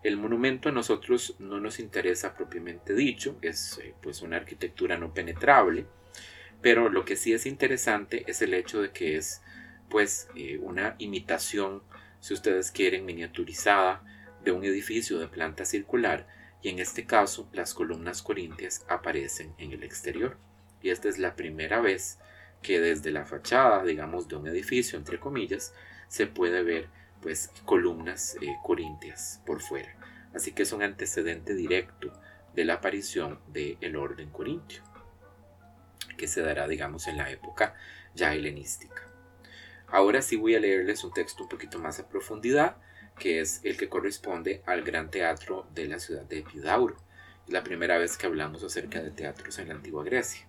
El 0.04 0.18
monumento 0.18 0.68
a 0.68 0.74
nosotros 0.74 1.36
no 1.40 1.62
nos 1.62 1.80
interesa 1.80 2.34
propiamente 2.34 2.94
dicho, 2.94 3.38
es 3.42 3.80
pues 4.02 4.22
una 4.22 4.38
arquitectura 4.38 4.98
no 4.98 5.14
penetrable, 5.14 5.86
pero 6.62 6.90
lo 6.90 7.06
que 7.06 7.16
sí 7.16 7.34
es 7.34 7.46
interesante 7.46 8.24
es 8.28 8.42
el 8.42 8.54
hecho 8.54 8.82
de 8.82 8.92
que 8.92 9.18
es 9.18 9.42
pues 9.90 10.28
eh, 10.36 10.60
una 10.62 10.96
imitación, 11.00 11.82
si 12.20 12.34
ustedes 12.34 12.72
quieren, 12.72 13.06
miniaturizada 13.06 14.04
de 14.44 14.52
un 14.52 14.64
edificio 14.64 15.20
de 15.20 15.28
planta 15.28 15.66
circular 15.66 16.28
y 16.62 16.70
en 16.70 16.80
este 16.80 17.06
caso 17.06 17.50
las 17.54 17.74
columnas 17.74 18.22
corintias 18.22 18.86
aparecen 18.88 19.54
en 19.58 19.72
el 19.72 19.84
exterior. 19.84 20.38
Y 20.82 20.90
esta 20.90 21.10
es 21.10 21.18
la 21.18 21.36
primera 21.36 21.82
vez 21.82 22.20
que 22.62 22.80
desde 22.80 23.12
la 23.12 23.26
fachada, 23.26 23.84
digamos, 23.84 24.28
de 24.28 24.36
un 24.36 24.48
edificio, 24.48 24.98
entre 24.98 25.20
comillas, 25.20 25.74
se 26.08 26.28
puede 26.28 26.64
ver 26.64 26.90
pues 27.22 27.52
columnas 27.66 28.38
eh, 28.42 28.56
corintias 28.64 29.42
por 29.46 29.62
fuera. 29.62 29.96
Así 30.34 30.52
que 30.52 30.64
es 30.64 30.72
un 30.72 30.84
antecedente 30.84 31.54
directo 31.54 32.14
de 32.56 32.66
la 32.66 32.76
aparición 32.76 33.40
del 33.48 33.96
orden 33.96 34.30
corintio, 34.30 34.84
que 36.20 36.28
se 36.28 36.42
dará, 36.42 36.68
digamos, 36.68 37.08
en 37.08 37.18
la 37.18 37.32
época 37.32 37.74
ya 38.14 38.36
helenística. 38.36 39.08
Ahora 39.88 40.22
sí 40.22 40.36
voy 40.36 40.54
a 40.54 40.60
leerles 40.60 41.04
un 41.06 41.14
texto 41.14 41.44
un 41.44 41.50
poquito 41.50 41.80
más 41.80 41.98
a 42.00 42.10
profundidad, 42.10 42.76
que 43.18 43.40
es 43.40 43.62
el 43.64 43.78
que 43.78 43.90
corresponde 43.90 44.62
al 44.66 44.84
gran 44.84 45.10
teatro 45.10 45.66
de 45.74 45.88
la 45.88 45.98
ciudad 45.98 46.24
de 46.24 46.40
Epidauro. 46.40 46.98
Es 47.48 47.54
la 47.54 47.64
primera 47.64 47.98
vez 47.98 48.18
que 48.18 48.28
hablamos 48.28 48.64
acerca 48.64 49.02
de 49.02 49.12
teatros 49.12 49.58
en 49.60 49.70
la 49.70 49.76
antigua 49.76 50.04
Grecia, 50.04 50.46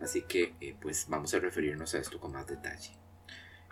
así 0.00 0.22
que 0.22 0.54
eh, 0.60 0.74
pues 0.78 1.06
vamos 1.08 1.32
a 1.34 1.38
referirnos 1.38 1.94
a 1.94 1.98
esto 1.98 2.18
con 2.18 2.32
más 2.32 2.48
detalle. 2.48 2.90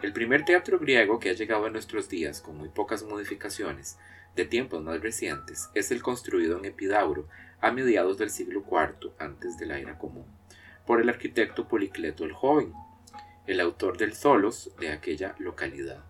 El 0.02 0.12
primer 0.12 0.45
teatro 0.45 0.78
griego 0.78 1.19
que 1.19 1.30
ha 1.30 1.35
llegado 1.35 1.66
a 1.66 1.71
nuestros 1.71 2.09
días 2.09 2.40
con 2.40 2.57
muy 2.57 2.69
pocas 2.69 3.02
modificaciones 3.02 3.99
de 4.37 4.45
tiempos 4.45 4.83
más 4.83 5.00
recientes 5.00 5.69
es 5.75 5.90
el 5.90 6.00
construido 6.00 6.59
en 6.59 6.64
Epidauro 6.64 7.28
a 7.61 7.73
mediados 7.73 8.16
del 8.16 8.30
siglo 8.30 8.64
IV 8.64 9.12
antes 9.19 9.59
de 9.59 9.66
la 9.66 9.78
era 9.78 9.99
común 9.99 10.39
por 10.90 11.00
el 11.00 11.09
arquitecto 11.09 11.68
Policleto 11.68 12.25
el 12.25 12.32
Joven, 12.32 12.75
el 13.47 13.61
autor 13.61 13.97
del 13.97 14.12
Zolos 14.12 14.73
de 14.80 14.90
aquella 14.90 15.37
localidad. 15.38 16.02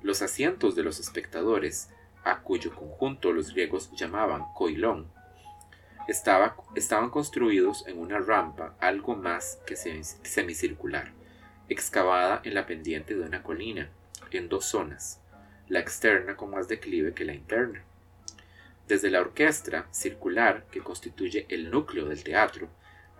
Los 0.00 0.22
asientos 0.22 0.76
de 0.76 0.84
los 0.84 1.00
espectadores, 1.00 1.90
a 2.22 2.38
cuyo 2.38 2.72
conjunto 2.72 3.32
los 3.32 3.52
griegos 3.52 3.90
llamaban 3.96 4.44
coilón, 4.54 5.10
estaban 6.06 7.10
construidos 7.10 7.84
en 7.88 7.98
una 7.98 8.20
rampa 8.20 8.76
algo 8.78 9.16
más 9.16 9.58
que 9.66 9.74
semicircular 9.74 11.10
excavada 11.68 12.42
en 12.44 12.54
la 12.54 12.66
pendiente 12.66 13.16
de 13.16 13.22
una 13.22 13.42
colina, 13.42 13.90
en 14.30 14.48
dos 14.48 14.66
zonas, 14.66 15.20
la 15.66 15.80
externa 15.80 16.36
con 16.36 16.52
más 16.52 16.68
declive 16.68 17.12
que 17.12 17.24
la 17.24 17.34
interna. 17.34 17.82
Desde 18.86 19.10
la 19.10 19.20
orquesta 19.20 19.88
circular, 19.90 20.66
que 20.70 20.78
constituye 20.78 21.46
el 21.48 21.72
núcleo 21.72 22.04
del 22.04 22.22
teatro, 22.22 22.68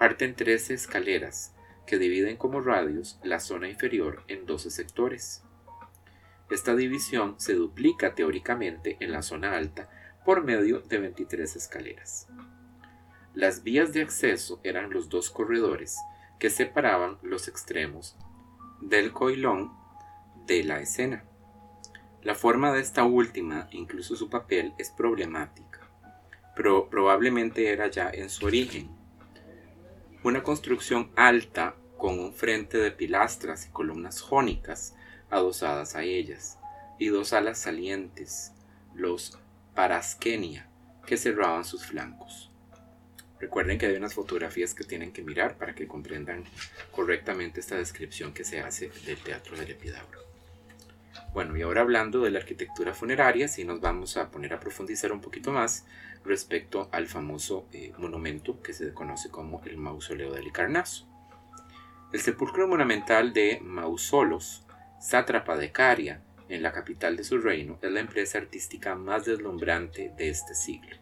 parten 0.00 0.35
trece 0.35 0.73
escaleras 0.73 1.54
que 1.87 1.99
dividen 1.99 2.38
como 2.38 2.62
radios 2.62 3.21
la 3.23 3.38
zona 3.38 3.69
inferior 3.69 4.25
en 4.28 4.47
doce 4.47 4.71
sectores. 4.71 5.42
Esta 6.49 6.75
división 6.75 7.35
se 7.37 7.52
duplica 7.52 8.14
teóricamente 8.14 8.97
en 9.00 9.12
la 9.12 9.21
zona 9.21 9.59
alta 9.59 9.90
por 10.25 10.42
medio 10.42 10.80
de 10.80 10.97
23 11.00 11.54
escaleras. 11.54 12.28
Las 13.35 13.62
vías 13.62 13.92
de 13.92 14.00
acceso 14.00 14.59
eran 14.64 14.88
los 14.90 15.11
dos 15.11 15.28
corredores 15.28 15.99
que 16.38 16.49
separaban 16.49 17.19
los 17.21 17.47
extremos 17.47 18.16
del 18.80 19.12
coilón 19.12 19.71
de 20.47 20.64
la 20.64 20.80
escena. 20.80 21.25
La 22.23 22.35
forma 22.35 22.73
de 22.73 22.80
esta 22.80 23.04
última, 23.04 23.69
incluso 23.71 24.16
su 24.16 24.30
papel, 24.30 24.73
es 24.78 24.88
problemática, 24.88 25.90
pero 26.57 26.88
probablemente 26.88 27.71
era 27.71 27.88
ya 27.88 28.09
en 28.09 28.30
su 28.30 28.47
origen. 28.47 29.00
Una 30.23 30.43
construcción 30.43 31.11
alta 31.17 31.77
con 31.97 32.19
un 32.19 32.35
frente 32.35 32.77
de 32.77 32.91
pilastras 32.91 33.67
y 33.67 33.71
columnas 33.71 34.21
jónicas 34.21 34.95
adosadas 35.31 35.97
a 35.97 36.03
ellas, 36.03 36.59
y 36.99 37.09
dos 37.09 37.33
alas 37.33 37.59
salientes, 37.59 38.53
los 38.95 39.39
paraskenia, 39.75 40.69
que 41.07 41.17
cerraban 41.17 41.65
sus 41.65 41.87
flancos. 41.87 42.50
Recuerden 43.39 43.79
que 43.79 43.87
hay 43.87 43.97
unas 43.97 44.12
fotografías 44.12 44.75
que 44.75 44.85
tienen 44.85 45.11
que 45.11 45.23
mirar 45.23 45.57
para 45.57 45.75
que 45.75 45.89
comprendan 45.89 46.45
correctamente 46.93 47.61
esta 47.61 47.77
descripción 47.77 48.35
que 48.35 48.45
se 48.45 48.61
hace 48.61 48.91
del 49.07 49.17
teatro 49.17 49.57
del 49.57 49.71
Epidauro. 49.71 50.21
Bueno, 51.33 51.57
y 51.57 51.62
ahora 51.62 51.81
hablando 51.81 52.21
de 52.21 52.31
la 52.31 52.41
arquitectura 52.41 52.93
funeraria, 52.93 53.49
sí 53.49 53.65
nos 53.65 53.81
vamos 53.81 54.19
a 54.19 54.31
poner 54.31 54.53
a 54.53 54.61
profundizar 54.61 55.12
un 55.12 55.23
poquito 55.23 55.50
más 55.50 55.87
respecto 56.25 56.89
al 56.93 57.07
famoso 57.07 57.67
eh, 57.73 57.93
monumento 57.99 58.61
que 58.62 58.73
se 58.73 58.93
conoce 58.93 59.31
como 59.31 59.62
el 59.65 59.77
Mausoleo 59.77 60.33
del 60.33 60.45
Licarnaso. 60.45 61.07
El 62.12 62.21
sepulcro 62.21 62.67
monumental 62.69 63.33
de 63.33 63.61
Mausolos, 63.62 64.67
sátrapa 65.00 65.57
de 65.57 65.73
Caria, 65.73 66.23
en 66.49 66.62
la 66.62 66.73
capital 66.73 67.17
de 67.17 67.25
su 67.25 67.39
reino, 67.39 67.79
es 67.81 67.91
la 67.91 68.00
empresa 68.00 68.39
artística 68.39 68.95
más 68.97 69.25
deslumbrante 69.25 70.12
de 70.17 70.31
este 70.31 70.55
siglo 70.55 70.97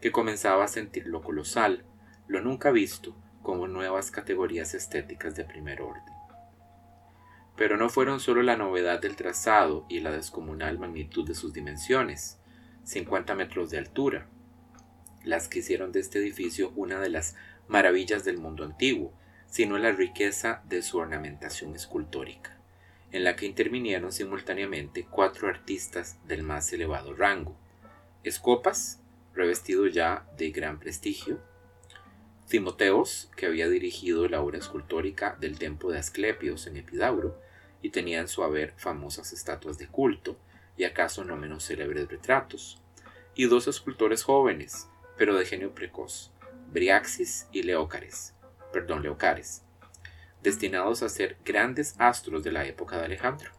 que 0.00 0.12
comenzaba 0.12 0.64
a 0.64 0.68
sentir 0.68 1.06
lo 1.06 1.22
colosal, 1.22 1.84
lo 2.26 2.40
nunca 2.40 2.70
visto, 2.70 3.16
como 3.42 3.66
nuevas 3.66 4.10
categorías 4.10 4.74
estéticas 4.74 5.34
de 5.34 5.44
primer 5.44 5.80
orden. 5.80 6.14
Pero 7.56 7.76
no 7.76 7.88
fueron 7.88 8.20
solo 8.20 8.42
la 8.42 8.56
novedad 8.56 9.00
del 9.00 9.16
trazado 9.16 9.86
y 9.88 10.00
la 10.00 10.12
descomunal 10.12 10.78
magnitud 10.78 11.26
de 11.26 11.34
sus 11.34 11.52
dimensiones, 11.52 12.37
50 12.88 13.34
metros 13.34 13.68
de 13.68 13.76
altura, 13.76 14.26
las 15.22 15.46
que 15.46 15.58
hicieron 15.58 15.92
de 15.92 16.00
este 16.00 16.20
edificio 16.20 16.72
una 16.74 16.98
de 17.00 17.10
las 17.10 17.36
maravillas 17.68 18.24
del 18.24 18.38
mundo 18.38 18.64
antiguo, 18.64 19.12
sino 19.46 19.76
la 19.76 19.92
riqueza 19.92 20.62
de 20.64 20.80
su 20.80 20.96
ornamentación 20.96 21.74
escultórica, 21.76 22.56
en 23.12 23.24
la 23.24 23.36
que 23.36 23.44
intervinieron 23.44 24.10
simultáneamente 24.10 25.04
cuatro 25.04 25.48
artistas 25.48 26.16
del 26.26 26.42
más 26.42 26.72
elevado 26.72 27.12
rango, 27.12 27.58
Escopas, 28.24 29.02
revestido 29.34 29.86
ya 29.86 30.26
de 30.38 30.50
gran 30.50 30.80
prestigio, 30.80 31.42
Timoteos, 32.48 33.30
que 33.36 33.44
había 33.44 33.68
dirigido 33.68 34.26
la 34.28 34.40
obra 34.40 34.56
escultórica 34.56 35.36
del 35.38 35.58
templo 35.58 35.90
de 35.90 35.98
Asclepios 35.98 36.66
en 36.66 36.78
Epidauro, 36.78 37.38
y 37.82 37.90
tenía 37.90 38.20
en 38.20 38.28
su 38.28 38.42
haber 38.42 38.72
famosas 38.78 39.34
estatuas 39.34 39.76
de 39.76 39.88
culto, 39.88 40.38
y 40.78 40.84
acaso 40.84 41.24
no 41.24 41.36
menos 41.36 41.66
célebres 41.66 42.08
retratos, 42.08 42.80
y 43.34 43.44
dos 43.46 43.66
escultores 43.68 44.22
jóvenes, 44.22 44.88
pero 45.18 45.36
de 45.36 45.44
genio 45.44 45.74
precoz, 45.74 46.32
Briaxis 46.72 47.48
y 47.52 47.64
Leócares, 47.64 48.34
perdón, 48.72 49.02
Leocares, 49.02 49.64
destinados 50.42 51.02
a 51.02 51.08
ser 51.08 51.36
grandes 51.44 51.96
astros 51.98 52.44
de 52.44 52.52
la 52.52 52.64
época 52.64 52.96
de 52.96 53.06
Alejandro. 53.06 53.50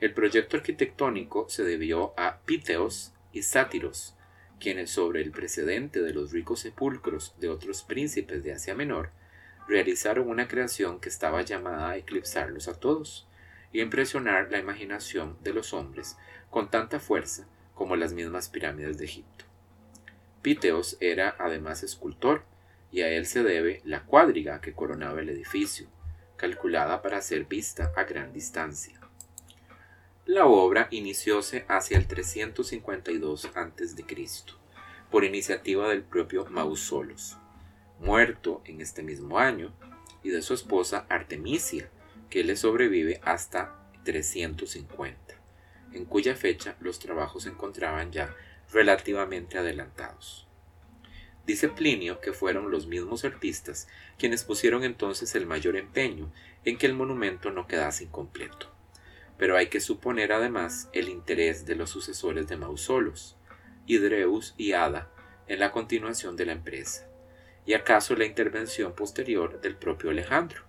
El 0.00 0.12
proyecto 0.12 0.56
arquitectónico 0.56 1.48
se 1.48 1.62
debió 1.62 2.14
a 2.18 2.40
Piteos 2.40 3.12
y 3.32 3.42
Sátiros, 3.42 4.16
quienes 4.58 4.90
sobre 4.90 5.22
el 5.22 5.30
precedente 5.30 6.02
de 6.02 6.12
los 6.12 6.32
ricos 6.32 6.60
sepulcros 6.60 7.34
de 7.38 7.48
otros 7.48 7.84
príncipes 7.84 8.42
de 8.42 8.52
Asia 8.52 8.74
Menor, 8.74 9.10
realizaron 9.68 10.28
una 10.28 10.48
creación 10.48 10.98
que 10.98 11.08
estaba 11.08 11.42
llamada 11.42 11.90
a 11.90 11.96
eclipsarlos 11.96 12.66
a 12.66 12.74
todos 12.74 13.27
y 13.72 13.80
impresionar 13.80 14.50
la 14.50 14.58
imaginación 14.58 15.36
de 15.42 15.52
los 15.52 15.72
hombres 15.72 16.16
con 16.50 16.70
tanta 16.70 17.00
fuerza 17.00 17.46
como 17.74 17.96
las 17.96 18.12
mismas 18.12 18.48
pirámides 18.48 18.98
de 18.98 19.04
Egipto. 19.04 19.44
Piteos 20.42 20.96
era 21.00 21.36
además 21.38 21.82
escultor, 21.82 22.44
y 22.90 23.02
a 23.02 23.08
él 23.08 23.26
se 23.26 23.42
debe 23.42 23.82
la 23.84 24.04
cuadriga 24.04 24.60
que 24.60 24.72
coronaba 24.72 25.20
el 25.20 25.28
edificio, 25.28 25.88
calculada 26.36 27.02
para 27.02 27.20
ser 27.20 27.44
vista 27.44 27.92
a 27.96 28.04
gran 28.04 28.32
distancia. 28.32 28.98
La 30.24 30.46
obra 30.46 30.88
inicióse 30.90 31.64
hacia 31.68 31.98
el 31.98 32.06
352 32.06 33.44
a.C., 33.54 34.04
por 35.10 35.24
iniciativa 35.24 35.88
del 35.88 36.02
propio 36.02 36.46
Mausolos, 36.46 37.38
muerto 37.98 38.62
en 38.64 38.80
este 38.80 39.02
mismo 39.02 39.38
año, 39.38 39.72
y 40.22 40.30
de 40.30 40.42
su 40.42 40.54
esposa 40.54 41.06
Artemisia, 41.08 41.90
que 42.30 42.44
le 42.44 42.56
sobrevive 42.56 43.20
hasta 43.24 43.74
350, 44.04 45.34
en 45.92 46.04
cuya 46.04 46.34
fecha 46.34 46.76
los 46.80 46.98
trabajos 46.98 47.44
se 47.44 47.50
encontraban 47.50 48.12
ya 48.12 48.34
relativamente 48.72 49.58
adelantados. 49.58 50.46
Dice 51.46 51.68
Plinio 51.68 52.20
que 52.20 52.32
fueron 52.32 52.70
los 52.70 52.86
mismos 52.86 53.24
artistas 53.24 53.88
quienes 54.18 54.44
pusieron 54.44 54.84
entonces 54.84 55.34
el 55.34 55.46
mayor 55.46 55.76
empeño 55.76 56.30
en 56.64 56.76
que 56.76 56.86
el 56.86 56.94
monumento 56.94 57.50
no 57.50 57.66
quedase 57.66 58.04
incompleto 58.04 58.78
pero 59.38 59.56
hay 59.56 59.68
que 59.68 59.80
suponer 59.80 60.32
además 60.32 60.90
el 60.92 61.08
interés 61.08 61.64
de 61.64 61.76
los 61.76 61.90
sucesores 61.90 62.48
de 62.48 62.56
Mausolos, 62.56 63.36
Hidreus 63.86 64.54
y 64.58 64.72
Ada, 64.72 65.10
en 65.46 65.60
la 65.60 65.70
continuación 65.70 66.36
de 66.36 66.44
la 66.44 66.52
empresa, 66.52 67.08
y 67.64 67.74
acaso 67.74 68.16
la 68.16 68.26
intervención 68.26 68.94
posterior 68.94 69.60
del 69.60 69.76
propio 69.76 70.10
Alejandro, 70.10 70.62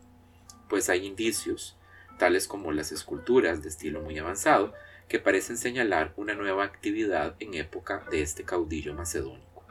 pues 0.70 0.90
hay 0.90 1.06
indicios, 1.06 1.78
tales 2.18 2.48
como 2.48 2.72
las 2.72 2.92
esculturas 2.92 3.62
de 3.62 3.70
estilo 3.70 4.02
muy 4.02 4.18
avanzado, 4.20 4.74
que 5.10 5.20
parecen 5.20 5.58
señalar 5.58 6.14
una 6.16 6.36
nueva 6.36 6.64
actividad 6.64 7.36
en 7.40 7.56
época 7.56 8.06
de 8.12 8.22
este 8.22 8.46
caudillo 8.46 8.94
macedónico. 8.94 9.66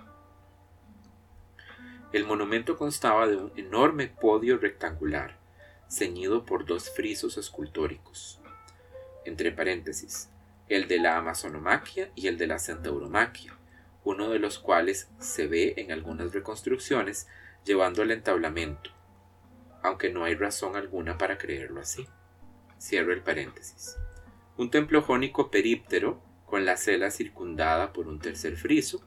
El 2.13 2.25
monumento 2.25 2.77
constaba 2.77 3.29
de 3.29 3.37
un 3.37 3.53
enorme 3.57 4.09
podio 4.09 4.59
rectangular, 4.59 5.39
ceñido 5.89 6.45
por 6.45 6.67
dos 6.67 6.91
frisos 6.91 7.39
escultóricos, 7.39 8.41
entre 9.25 9.53
paréntesis, 9.53 10.29
el 10.69 10.89
de 10.89 10.99
la 10.99 11.17
Amazonomaquia 11.17 12.11
y 12.15 12.27
el 12.27 12.37
de 12.37 12.47
la 12.47 12.59
Centauromaquia, 12.59 13.57
uno 14.05 14.31
de 14.31 14.39
los 14.39 14.59
cuales 14.59 15.09
se 15.19 15.47
ve 15.47 15.75
en 15.77 15.93
algunas 15.93 16.33
reconstrucciones 16.33 17.29
llevando 17.65 18.03
el 18.03 18.11
entablamento, 18.11 18.91
aunque 19.83 20.11
no 20.11 20.25
hay 20.25 20.35
razón 20.35 20.77
alguna 20.77 21.19
para 21.19 21.39
creerlo 21.39 21.81
así. 21.81 22.07
Cierro 22.79 23.13
el 23.13 23.23
paréntesis 23.23 23.97
un 24.59 24.71
templo 24.71 25.03
jónico 25.03 25.53
períptero 25.53 26.21
con 26.45 26.65
la 26.65 26.77
cela 26.77 27.13
circundada 27.13 27.93
por 27.93 28.09
un 28.09 28.19
tercer 28.19 28.57
friso, 28.57 29.01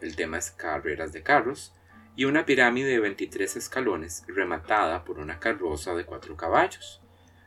el 0.00 0.14
tema 0.14 0.38
es 0.38 0.52
carreras 0.52 1.12
de 1.12 1.24
carros, 1.24 1.74
y 2.14 2.24
una 2.24 2.46
pirámide 2.46 2.90
de 2.90 3.00
23 3.00 3.56
escalones 3.56 4.24
rematada 4.28 5.04
por 5.04 5.18
una 5.18 5.40
carroza 5.40 5.94
de 5.94 6.04
cuatro 6.04 6.36
caballos, 6.36 7.02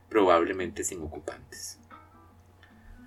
probablemente 0.09 0.83
sin 0.83 1.01
ocupantes. 1.01 1.79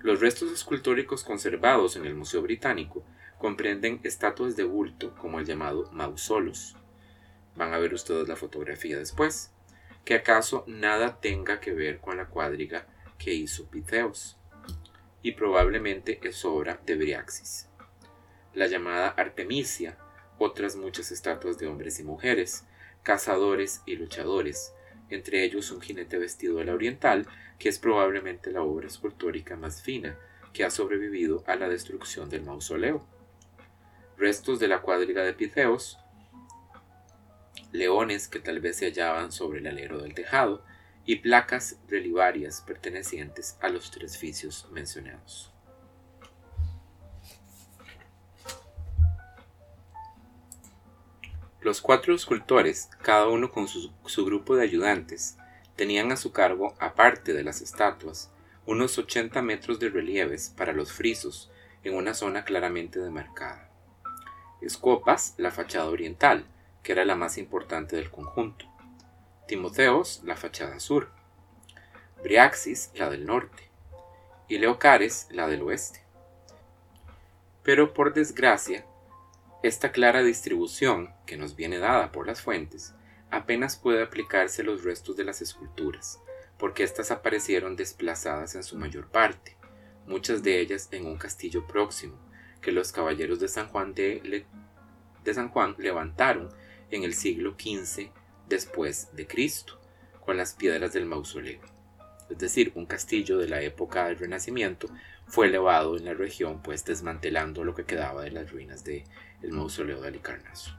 Los 0.01 0.19
restos 0.19 0.51
escultóricos 0.51 1.23
conservados 1.23 1.95
en 1.95 2.05
el 2.05 2.15
Museo 2.15 2.41
Británico 2.41 3.05
comprenden 3.37 3.99
estatuas 4.03 4.55
de 4.55 4.63
bulto 4.63 5.13
como 5.15 5.39
el 5.39 5.45
llamado 5.45 5.91
mausolos. 5.91 6.75
Van 7.57 7.73
a 7.73 7.79
ver 7.79 7.95
ustedes 7.95 8.27
la 8.27 8.35
fotografía 8.35 8.99
después, 8.99 9.51
que 10.05 10.13
acaso 10.13 10.63
nada 10.67 11.19
tenga 11.19 11.59
que 11.59 11.73
ver 11.73 11.99
con 11.99 12.17
la 12.17 12.27
cuadriga 12.27 12.85
que 13.17 13.33
hizo 13.33 13.67
Piteos, 13.67 14.37
y 15.23 15.31
probablemente 15.31 16.19
es 16.21 16.45
obra 16.45 16.79
de 16.85 16.95
Briaxis. 16.95 17.67
La 18.53 18.67
llamada 18.67 19.09
Artemisia, 19.09 19.97
otras 20.37 20.75
muchas 20.75 21.11
estatuas 21.11 21.57
de 21.57 21.65
hombres 21.65 21.99
y 21.99 22.03
mujeres, 22.03 22.63
cazadores 23.01 23.81
y 23.87 23.95
luchadores, 23.95 24.73
entre 25.09 25.43
ellos 25.43 25.71
un 25.71 25.81
jinete 25.81 26.19
vestido 26.19 26.59
a 26.59 26.63
la 26.63 26.75
oriental, 26.75 27.25
que 27.57 27.69
es 27.69 27.79
probablemente 27.79 28.51
la 28.51 28.61
obra 28.61 28.85
escultórica 28.85 29.55
más 29.55 29.81
fina 29.81 30.15
que 30.53 30.63
ha 30.63 30.69
sobrevivido 30.69 31.43
a 31.47 31.55
la 31.55 31.69
destrucción 31.69 32.29
del 32.29 32.43
mausoleo. 32.43 33.03
Restos 34.15 34.59
de 34.59 34.67
la 34.67 34.81
cuadriga 34.81 35.23
de 35.23 35.33
Piteos, 35.33 35.99
leones 37.77 38.27
que 38.27 38.39
tal 38.39 38.59
vez 38.59 38.77
se 38.77 38.87
hallaban 38.87 39.31
sobre 39.31 39.59
el 39.59 39.67
alero 39.67 39.99
del 39.99 40.13
tejado, 40.13 40.63
y 41.07 41.15
placas 41.15 41.77
relivarias 41.87 42.61
pertenecientes 42.67 43.57
a 43.61 43.69
los 43.69 43.91
tres 43.91 44.17
oficios 44.17 44.67
mencionados. 44.71 45.53
Los 51.61 51.81
cuatro 51.81 52.13
escultores, 52.13 52.89
cada 53.01 53.27
uno 53.29 53.51
con 53.51 53.69
su, 53.69 53.91
su, 54.05 54.25
grupo 54.25 54.55
de 54.55 54.63
ayudantes, 54.63 55.37
tenían 55.77 56.11
a 56.11 56.17
su 56.17 56.33
cargo, 56.33 56.75
aparte 56.79 57.33
de 57.33 57.43
las 57.43 57.61
estatuas, 57.61 58.29
unos 58.65 58.97
80 58.97 59.41
metros 59.41 59.79
de 59.79 59.89
relieves 59.89 60.49
para 60.49 60.73
los 60.73 60.91
frisos 60.91 61.49
en 61.83 61.95
una 61.95 62.13
zona 62.13 62.43
claramente 62.43 62.99
demarcada. 62.99 63.69
Escopas, 64.61 65.35
la 65.37 65.51
fachada 65.51 65.89
oriental, 65.89 66.45
que 66.87 66.93
era 66.93 67.03
la 67.03 67.15
más 67.17 67.37
importante 67.37 67.97
del 67.97 68.09
conjunto. 68.09 68.65
Timoteos, 69.45 70.21
la 70.23 70.37
fachada 70.37 70.79
sur, 70.79 71.11
Briaxis, 72.23 72.91
la 72.95 73.09
del 73.09 73.25
norte, 73.25 73.69
y 74.47 74.57
Leocares, 74.57 75.27
la 75.29 75.49
del 75.49 75.63
oeste. 75.63 76.01
Pero 77.61 77.93
por 77.93 78.13
desgracia, 78.13 78.85
esta 79.63 79.91
clara 79.91 80.23
distribución, 80.23 81.13
que 81.25 81.35
nos 81.35 81.57
viene 81.57 81.77
dada 81.77 82.13
por 82.13 82.25
las 82.25 82.41
fuentes, 82.41 82.93
apenas 83.31 83.75
puede 83.75 84.01
aplicarse 84.01 84.63
los 84.63 84.85
restos 84.85 85.17
de 85.17 85.25
las 85.25 85.41
esculturas, 85.41 86.21
porque 86.57 86.83
éstas 86.83 87.11
aparecieron 87.11 87.75
desplazadas 87.75 88.55
en 88.55 88.63
su 88.63 88.77
mayor 88.77 89.09
parte, 89.09 89.57
muchas 90.05 90.41
de 90.41 90.61
ellas 90.61 90.87
en 90.91 91.05
un 91.05 91.17
castillo 91.17 91.67
próximo, 91.67 92.17
que 92.61 92.71
los 92.71 92.93
caballeros 92.93 93.41
de 93.41 93.49
San 93.49 93.67
Juan, 93.67 93.93
de 93.93 94.45
San 95.33 95.49
Juan 95.49 95.75
levantaron 95.79 96.47
en 96.91 97.03
el 97.03 97.13
siglo 97.13 97.55
XV 97.59 98.09
después 98.47 99.09
de 99.13 99.27
Cristo, 99.27 99.79
con 100.25 100.37
las 100.37 100.53
piedras 100.53 100.93
del 100.93 101.05
mausoleo. 101.05 101.61
Es 102.29 102.37
decir, 102.37 102.71
un 102.75 102.85
castillo 102.85 103.37
de 103.37 103.47
la 103.47 103.61
época 103.61 104.07
del 104.07 104.17
Renacimiento 104.17 104.89
fue 105.27 105.47
elevado 105.47 105.97
en 105.97 106.05
la 106.05 106.13
región, 106.13 106.61
pues 106.61 106.83
desmantelando 106.85 107.63
lo 107.63 107.75
que 107.75 107.85
quedaba 107.85 108.23
de 108.23 108.31
las 108.31 108.51
ruinas 108.51 108.83
del 108.83 109.03
mausoleo 109.51 110.01
de 110.01 110.07
Alicarnaso. 110.09 110.71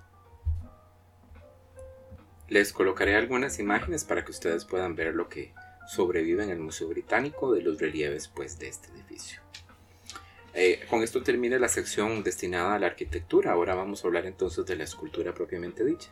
Les 2.48 2.72
colocaré 2.72 3.14
algunas 3.14 3.58
imágenes 3.58 4.04
para 4.04 4.24
que 4.24 4.30
ustedes 4.30 4.64
puedan 4.64 4.94
ver 4.94 5.14
lo 5.14 5.28
que 5.28 5.52
sobrevive 5.86 6.44
en 6.44 6.50
el 6.50 6.58
Museo 6.58 6.88
Británico 6.88 7.52
de 7.52 7.62
los 7.62 7.78
relieves 7.78 8.28
pues, 8.28 8.58
de 8.58 8.68
este 8.68 8.88
edificio. 8.92 9.40
Eh, 10.54 10.80
con 10.88 11.02
esto 11.02 11.22
termina 11.22 11.58
la 11.58 11.68
sección 11.68 12.22
destinada 12.22 12.74
a 12.74 12.78
la 12.78 12.86
arquitectura. 12.86 13.52
Ahora 13.52 13.74
vamos 13.74 14.02
a 14.02 14.08
hablar 14.08 14.26
entonces 14.26 14.64
de 14.66 14.76
la 14.76 14.84
escultura 14.84 15.34
propiamente 15.34 15.84
dicha. 15.84 16.10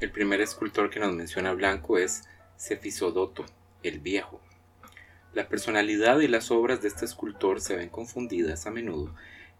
El 0.00 0.10
primer 0.10 0.40
escultor 0.40 0.88
que 0.90 1.00
nos 1.00 1.14
menciona 1.14 1.52
Blanco 1.52 1.98
es 1.98 2.22
Cefisodoto, 2.58 3.44
el 3.82 4.00
Viejo. 4.00 4.40
La 5.34 5.48
personalidad 5.48 6.20
y 6.20 6.28
las 6.28 6.50
obras 6.50 6.82
de 6.82 6.88
este 6.88 7.04
escultor 7.04 7.60
se 7.60 7.76
ven 7.76 7.90
confundidas 7.90 8.66
a 8.66 8.70
menudo 8.70 9.14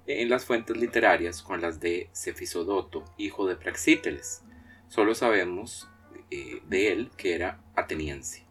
en 0.06 0.28
las 0.28 0.44
fuentes 0.44 0.76
literarias 0.76 1.42
con 1.42 1.60
las 1.60 1.78
de 1.78 2.08
Cefisodoto, 2.14 3.04
hijo 3.16 3.46
de 3.46 3.56
Praxíteles. 3.56 4.42
Solo 4.88 5.14
sabemos 5.14 5.88
eh, 6.30 6.62
de 6.68 6.92
él 6.92 7.10
que 7.16 7.34
era 7.34 7.60
ateniense, 7.76 8.44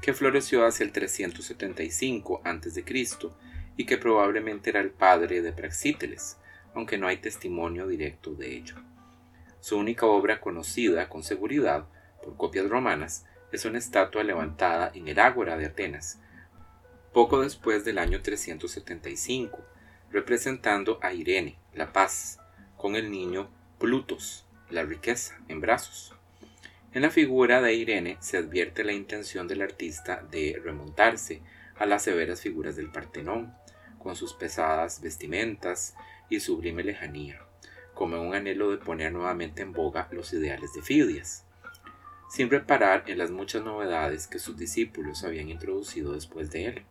que 0.00 0.14
floreció 0.14 0.64
hacia 0.64 0.84
el 0.84 0.92
375 0.92 2.40
a.C. 2.44 2.84
y 3.76 3.86
que 3.86 3.98
probablemente 3.98 4.70
era 4.70 4.80
el 4.80 4.90
padre 4.90 5.42
de 5.42 5.52
Praxíteles, 5.52 6.38
aunque 6.74 6.98
no 6.98 7.06
hay 7.06 7.18
testimonio 7.18 7.86
directo 7.86 8.34
de 8.34 8.56
ello. 8.56 8.76
Su 9.60 9.78
única 9.78 10.06
obra 10.06 10.40
conocida 10.40 11.08
con 11.08 11.22
seguridad, 11.22 11.86
por 12.22 12.36
copias 12.36 12.68
romanas, 12.68 13.26
es 13.52 13.64
una 13.64 13.78
estatua 13.78 14.24
levantada 14.24 14.90
en 14.94 15.08
el 15.08 15.18
Ágora 15.18 15.56
de 15.56 15.66
Atenas, 15.66 16.20
poco 17.12 17.40
después 17.40 17.84
del 17.84 17.98
año 17.98 18.20
375, 18.22 19.58
representando 20.10 20.98
a 21.00 21.12
Irene, 21.12 21.58
la 21.72 21.92
paz, 21.92 22.40
con 22.76 22.96
el 22.96 23.10
niño 23.10 23.48
Plutos, 23.78 24.44
la 24.70 24.82
riqueza, 24.82 25.38
en 25.48 25.60
brazos. 25.60 26.14
En 26.92 27.02
la 27.02 27.10
figura 27.10 27.60
de 27.60 27.74
Irene 27.74 28.16
se 28.20 28.36
advierte 28.36 28.84
la 28.84 28.92
intención 28.92 29.48
del 29.48 29.62
artista 29.62 30.22
de 30.30 30.60
remontarse 30.62 31.42
a 31.76 31.86
las 31.86 32.02
severas 32.02 32.40
figuras 32.40 32.76
del 32.76 32.90
Partenón, 32.90 33.54
con 34.04 34.14
sus 34.14 34.34
pesadas 34.34 35.00
vestimentas 35.00 35.96
y 36.30 36.38
sublime 36.38 36.84
lejanía 36.84 37.44
como 37.94 38.20
un 38.20 38.34
anhelo 38.34 38.70
de 38.70 38.78
poner 38.78 39.12
nuevamente 39.12 39.62
en 39.62 39.72
boga 39.72 40.08
los 40.10 40.32
ideales 40.32 40.74
de 40.74 40.82
Fidias, 40.82 41.46
sin 42.28 42.50
reparar 42.50 43.04
en 43.06 43.18
las 43.18 43.30
muchas 43.30 43.62
novedades 43.62 44.26
que 44.26 44.40
sus 44.40 44.56
discípulos 44.56 45.24
habían 45.24 45.48
introducido 45.48 46.12
después 46.12 46.50
de 46.50 46.66
él. 46.66 46.82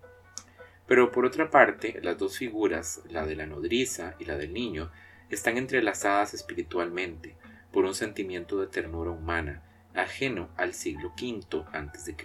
Pero 0.87 1.11
por 1.11 1.25
otra 1.25 1.49
parte, 1.49 1.99
las 2.01 2.17
dos 2.17 2.37
figuras, 2.37 3.01
la 3.09 3.25
de 3.25 3.35
la 3.35 3.45
nodriza 3.45 4.15
y 4.19 4.25
la 4.25 4.37
del 4.37 4.53
niño, 4.53 4.91
están 5.29 5.57
entrelazadas 5.57 6.33
espiritualmente 6.33 7.35
por 7.71 7.85
un 7.85 7.95
sentimiento 7.95 8.59
de 8.59 8.67
ternura 8.67 9.11
humana 9.11 9.63
ajeno 9.93 10.49
al 10.57 10.73
siglo 10.73 11.13
V 11.19 11.65
a.C., 11.73 12.15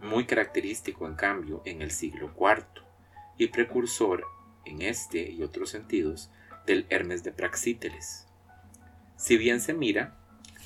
muy 0.00 0.24
característico 0.24 1.06
en 1.06 1.14
cambio 1.14 1.62
en 1.64 1.82
el 1.82 1.90
siglo 1.90 2.32
IV 2.38 2.89
y 3.40 3.48
precursor 3.48 4.26
en 4.66 4.82
este 4.82 5.30
y 5.30 5.42
otros 5.42 5.70
sentidos 5.70 6.30
del 6.66 6.84
Hermes 6.90 7.24
de 7.24 7.32
Praxíteles. 7.32 8.26
Si 9.16 9.38
bien 9.38 9.62
se 9.62 9.72
mira, 9.72 10.14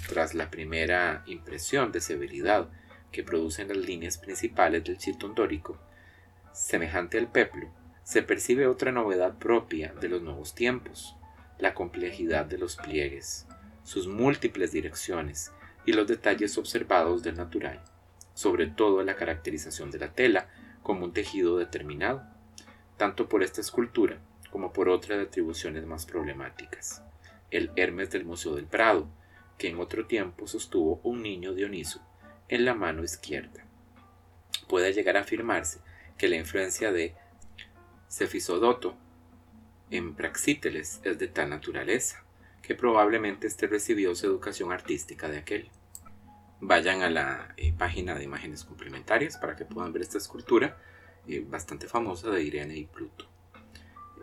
tras 0.09 0.35
la 0.35 0.51
primera 0.51 1.23
impresión 1.27 1.93
de 1.93 2.01
severidad 2.01 2.69
que 3.13 3.23
producen 3.23 3.69
las 3.69 3.77
líneas 3.77 4.19
principales 4.19 4.83
del 4.83 4.99
chitón 4.99 5.37
dórico, 5.37 5.79
semejante 6.53 7.17
al 7.17 7.31
peplo, 7.31 7.71
se 8.03 8.25
percibe 8.25 8.67
otra 8.67 8.91
novedad 8.91 9.39
propia 9.39 9.95
de 10.01 10.09
los 10.09 10.21
nuevos 10.21 10.57
tiempos, 10.57 11.15
la 11.61 11.75
complejidad 11.75 12.45
de 12.45 12.59
los 12.59 12.75
pliegues, 12.75 13.47
sus 13.85 14.09
múltiples 14.09 14.73
direcciones 14.73 15.53
y 15.87 15.93
los 15.93 16.09
detalles 16.09 16.59
observados 16.59 17.23
del 17.23 17.37
natural, 17.37 17.81
sobre 18.35 18.67
todo 18.67 19.05
la 19.05 19.15
caracterización 19.15 19.93
de 19.93 20.01
la 20.01 20.13
tela 20.13 20.49
como 20.83 21.05
un 21.05 21.13
tejido 21.13 21.57
determinado, 21.57 22.34
tanto 22.97 23.29
por 23.29 23.43
esta 23.43 23.61
escultura 23.61 24.19
como 24.51 24.73
por 24.73 24.89
otras 24.89 25.19
atribuciones 25.27 25.85
más 25.85 26.07
problemáticas. 26.07 27.03
El 27.51 27.71
Hermes 27.77 28.11
del 28.11 28.25
Museo 28.25 28.55
del 28.55 28.67
Prado, 28.67 29.09
que 29.59 29.69
en 29.69 29.81
otro 29.81 30.07
tiempo 30.07 30.47
sostuvo 30.47 31.01
un 31.03 31.23
niño 31.23 31.55
Dioniso 31.55 32.01
en 32.49 32.65
la 32.65 32.75
mano 32.75 33.03
izquierda. 33.03 33.65
Puede 34.69 34.93
llegar 34.93 35.17
a 35.17 35.21
afirmarse 35.21 35.81
que 36.17 36.29
la 36.29 36.37
influencia 36.37 36.93
de 36.93 37.15
Cefisodoto 38.09 38.97
en 39.91 40.15
Praxíteles 40.15 41.01
es 41.05 41.19
de 41.19 41.29
tal 41.29 41.51
naturaleza 41.51 42.25
que 42.63 42.75
probablemente 42.75 43.47
éste 43.47 43.67
recibió 43.67 44.15
su 44.15 44.27
educación 44.27 44.73
artística 44.73 45.29
de 45.29 45.39
aquel. 45.39 45.71
Vayan 46.61 47.03
a 47.03 47.11
la 47.11 47.55
eh, 47.57 47.75
página 47.77 48.15
de 48.15 48.25
imágenes 48.25 48.65
complementarias 48.65 49.37
para 49.37 49.55
que 49.55 49.65
puedan 49.67 49.93
ver 49.93 50.03
esta 50.03 50.19
escultura 50.19 50.79
eh, 51.27 51.45
bastante 51.47 51.87
famosa 51.89 52.31
de 52.31 52.43
Irene 52.43 52.77
y 52.77 52.87
Pluto. 52.87 53.27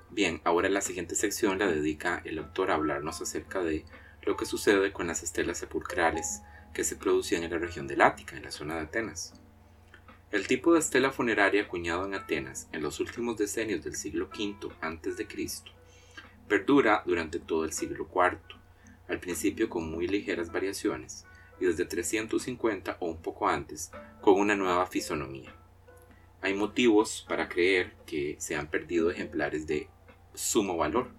Bien, 0.10 0.42
ahora 0.44 0.68
la 0.70 0.82
siguiente 0.82 1.16
sección 1.16 1.60
la 1.60 1.68
dedica 1.68 2.22
el 2.26 2.38
autor 2.40 2.72
a 2.72 2.76
hablarnos 2.76 3.22
acerca 3.22 3.64
de 3.64 3.86
lo 4.24 4.36
que 4.36 4.46
sucede 4.46 4.92
con 4.92 5.08
las 5.08 5.24
estelas 5.24 5.58
sepulcrales 5.58 6.42
que 6.74 6.84
se 6.84 6.96
producían 6.96 7.44
en 7.44 7.52
la 7.52 7.58
región 7.58 7.88
del 7.88 8.02
Ática, 8.02 8.36
en 8.36 8.44
la 8.44 8.52
zona 8.52 8.76
de 8.76 8.82
Atenas. 8.82 9.34
El 10.32 10.48
tipo 10.48 10.74
de 10.74 10.80
estela 10.80 11.12
funeraria 11.12 11.64
acuñado 11.64 12.06
en 12.06 12.14
Atenas 12.14 12.68
en 12.72 12.82
los 12.82 13.00
últimos 13.00 13.38
decenios 13.38 13.84
del 13.84 13.96
siglo 13.96 14.30
V 14.30 14.70
a.C. 14.82 15.28
perdura 16.48 17.04
durante 17.06 17.40
todo 17.40 17.66
el 17.66 17.74
siglo 17.74 18.08
IV, 18.14 18.40
al 19.08 19.20
principio 19.20 19.70
con 19.70 19.90
muy 19.90 20.08
ligeras 20.08 20.52
variaciones 20.52 21.26
y 21.60 21.66
desde 21.66 21.86
350 21.86 22.98
o 23.00 23.08
un 23.08 23.22
poco 23.22 23.48
antes 23.48 23.92
con 24.22 24.40
una 24.40 24.56
nueva 24.56 24.88
fisonomía. 24.88 25.54
Hay 26.42 26.56
motivos 26.56 27.24
para 27.28 27.48
creer 27.48 27.94
que 28.08 28.36
se 28.40 28.56
han 28.56 28.68
perdido 28.68 29.12
ejemplares 29.12 29.68
de 29.68 29.88
sumo 30.34 30.76
valor. 30.76 31.12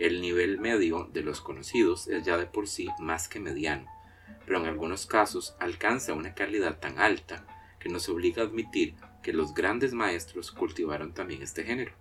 El 0.00 0.20
nivel 0.20 0.58
medio 0.58 1.08
de 1.12 1.22
los 1.22 1.40
conocidos 1.40 2.08
es 2.08 2.24
ya 2.24 2.36
de 2.36 2.46
por 2.46 2.66
sí 2.66 2.88
más 2.98 3.28
que 3.28 3.38
mediano, 3.38 3.86
pero 4.44 4.58
en 4.58 4.66
algunos 4.66 5.06
casos 5.06 5.54
alcanza 5.60 6.12
una 6.12 6.34
calidad 6.34 6.80
tan 6.80 6.98
alta 6.98 7.46
que 7.78 7.88
nos 7.88 8.08
obliga 8.08 8.42
a 8.42 8.46
admitir 8.46 8.94
que 9.22 9.32
los 9.32 9.54
grandes 9.54 9.92
maestros 9.92 10.50
cultivaron 10.50 11.14
también 11.14 11.42
este 11.42 11.62
género. 11.64 11.92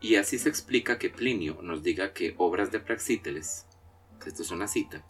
Y 0.00 0.16
así 0.16 0.38
se 0.38 0.48
explica 0.48 0.98
que 0.98 1.10
Plinio 1.10 1.62
nos 1.62 1.82
diga 1.82 2.12
que 2.12 2.34
obras 2.38 2.70
de 2.70 2.78
Praxíteles, 2.78 3.66
esto 4.24 4.42
es 4.42 4.50
una 4.50 4.68
cita, 4.68 5.04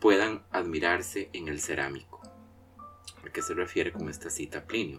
puedan 0.00 0.44
admirarse 0.50 1.28
en 1.32 1.48
el 1.48 1.60
cerámico. 1.60 2.17
¿A 3.26 3.30
qué 3.30 3.42
se 3.42 3.54
refiere 3.54 3.92
con 3.92 4.08
esta 4.08 4.30
cita 4.30 4.64
Plinio? 4.64 4.98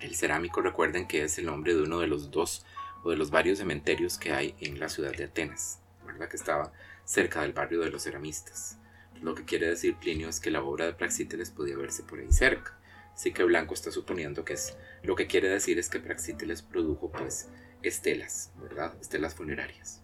El 0.00 0.14
cerámico 0.14 0.60
recuerden 0.60 1.08
que 1.08 1.24
es 1.24 1.38
el 1.38 1.46
nombre 1.46 1.74
de 1.74 1.82
uno 1.82 1.98
de 1.98 2.06
los 2.06 2.30
dos 2.30 2.64
o 3.02 3.10
de 3.10 3.16
los 3.16 3.30
varios 3.30 3.58
cementerios 3.58 4.18
que 4.18 4.32
hay 4.32 4.54
en 4.60 4.78
la 4.78 4.88
ciudad 4.88 5.12
de 5.12 5.24
Atenas, 5.24 5.80
¿verdad? 6.06 6.28
que 6.28 6.36
estaba 6.36 6.72
cerca 7.04 7.42
del 7.42 7.52
barrio 7.52 7.80
de 7.80 7.90
los 7.90 8.04
ceramistas. 8.04 8.78
Lo 9.20 9.34
que 9.34 9.44
quiere 9.44 9.68
decir 9.68 9.96
Plinio 9.96 10.28
es 10.28 10.38
que 10.38 10.50
la 10.50 10.62
obra 10.62 10.86
de 10.86 10.92
Praxíteles 10.92 11.50
podía 11.50 11.76
verse 11.76 12.04
por 12.04 12.20
ahí 12.20 12.30
cerca. 12.30 12.78
Así 13.12 13.32
que 13.32 13.42
Blanco 13.42 13.74
está 13.74 13.90
suponiendo 13.90 14.44
que 14.44 14.52
es 14.52 14.76
lo 15.02 15.16
que 15.16 15.26
quiere 15.26 15.48
decir 15.48 15.78
es 15.78 15.88
que 15.88 15.98
Praxíteles 15.98 16.62
produjo 16.62 17.10
pues 17.10 17.48
estelas, 17.82 18.52
¿verdad? 18.60 18.94
Estelas 19.00 19.34
funerarias. 19.34 20.02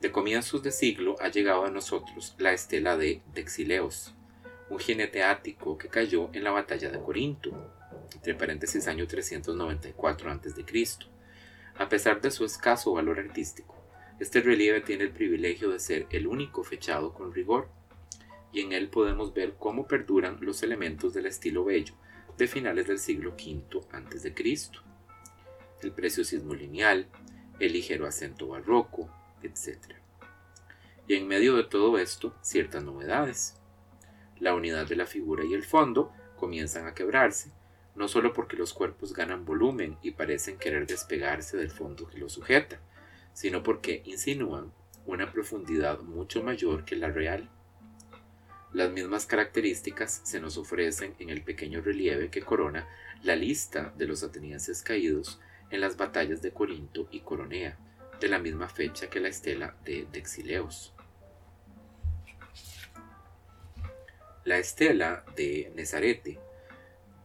De 0.00 0.12
comienzos 0.12 0.62
de 0.62 0.70
siglo 0.70 1.16
ha 1.20 1.28
llegado 1.28 1.64
a 1.64 1.70
nosotros 1.70 2.36
la 2.38 2.52
estela 2.52 2.96
de 2.96 3.22
Dexileos, 3.34 4.14
un 4.70 4.78
jinete 4.78 5.22
ático 5.22 5.78
que 5.78 5.88
cayó 5.88 6.30
en 6.32 6.44
la 6.44 6.50
batalla 6.50 6.90
de 6.90 7.00
Corinto, 7.00 7.50
entre 8.14 8.34
paréntesis 8.34 8.86
año 8.88 9.06
394 9.06 10.30
a.C. 10.30 10.64
A 11.76 11.88
pesar 11.88 12.20
de 12.20 12.30
su 12.30 12.44
escaso 12.44 12.92
valor 12.92 13.18
artístico, 13.18 13.76
este 14.18 14.40
relieve 14.40 14.80
tiene 14.80 15.04
el 15.04 15.12
privilegio 15.12 15.70
de 15.70 15.78
ser 15.78 16.06
el 16.10 16.26
único 16.26 16.64
fechado 16.64 17.14
con 17.14 17.32
rigor 17.32 17.68
y 18.52 18.60
en 18.60 18.72
él 18.72 18.88
podemos 18.88 19.32
ver 19.32 19.54
cómo 19.58 19.86
perduran 19.86 20.38
los 20.40 20.62
elementos 20.62 21.14
del 21.14 21.26
estilo 21.26 21.64
bello 21.64 21.94
de 22.36 22.48
finales 22.48 22.86
del 22.86 22.98
siglo 22.98 23.30
V 23.30 23.62
a.C. 23.92 24.34
El 25.82 25.92
preciosismo 25.92 26.54
lineal, 26.54 27.08
el 27.60 27.72
ligero 27.72 28.06
acento 28.06 28.48
barroco, 28.48 29.08
etc. 29.42 29.94
Y 31.06 31.14
en 31.14 31.26
medio 31.26 31.56
de 31.56 31.64
todo 31.64 31.98
esto, 31.98 32.34
ciertas 32.42 32.82
novedades. 32.82 33.56
La 34.40 34.54
unidad 34.54 34.86
de 34.86 34.96
la 34.96 35.06
figura 35.06 35.44
y 35.44 35.54
el 35.54 35.64
fondo 35.64 36.12
comienzan 36.36 36.86
a 36.86 36.94
quebrarse, 36.94 37.50
no 37.94 38.08
solo 38.08 38.32
porque 38.32 38.56
los 38.56 38.72
cuerpos 38.72 39.12
ganan 39.12 39.44
volumen 39.44 39.98
y 40.02 40.12
parecen 40.12 40.58
querer 40.58 40.86
despegarse 40.86 41.56
del 41.56 41.70
fondo 41.70 42.08
que 42.08 42.18
los 42.18 42.32
sujeta, 42.32 42.80
sino 43.32 43.62
porque 43.62 44.02
insinúan 44.04 44.72
una 45.06 45.32
profundidad 45.32 46.00
mucho 46.00 46.42
mayor 46.42 46.84
que 46.84 46.96
la 46.96 47.08
real 47.08 47.50
las 48.72 48.92
mismas 48.92 49.24
características 49.24 50.20
se 50.24 50.40
nos 50.40 50.58
ofrecen 50.58 51.14
en 51.18 51.30
el 51.30 51.42
pequeño 51.42 51.80
relieve 51.80 52.28
que 52.28 52.42
corona 52.42 52.86
la 53.22 53.34
lista 53.34 53.94
de 53.96 54.06
los 54.06 54.22
atenienses 54.22 54.82
caídos 54.82 55.40
en 55.70 55.80
las 55.80 55.96
batallas 55.96 56.42
de 56.42 56.52
Corinto 56.52 57.08
y 57.10 57.20
Coronea, 57.20 57.78
de 58.20 58.28
la 58.28 58.38
misma 58.38 58.68
fecha 58.68 59.08
que 59.08 59.20
la 59.20 59.28
estela 59.28 59.74
de 59.84 60.06
Dexileos. 60.12 60.92
La 64.48 64.56
estela 64.56 65.26
de 65.36 65.70
Nezarete, 65.74 66.38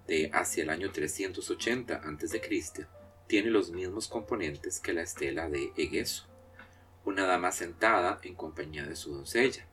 de 0.07 0.29
hacia 0.33 0.63
el 0.63 0.69
año 0.69 0.91
380 0.91 1.95
a.C., 1.95 2.87
tiene 3.27 3.49
los 3.49 3.71
mismos 3.71 4.09
componentes 4.09 4.81
que 4.81 4.91
la 4.91 5.03
estela 5.03 5.47
de 5.47 5.71
Egeso, 5.77 6.27
una 7.05 7.25
dama 7.25 7.53
sentada 7.53 8.19
en 8.23 8.35
compañía 8.35 8.85
de 8.85 8.97
su 8.97 9.13
doncella, 9.13 9.65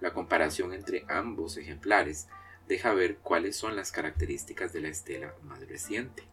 la 0.00 0.12
comparación 0.12 0.72
entre 0.72 1.04
ambos 1.08 1.56
ejemplares 1.56 2.26
deja 2.66 2.92
ver 2.92 3.18
cuáles 3.18 3.54
son 3.54 3.76
las 3.76 3.92
características 3.92 4.72
de 4.72 4.80
la 4.80 4.88
estela 4.88 5.36
más 5.44 5.60
reciente. 5.68 6.24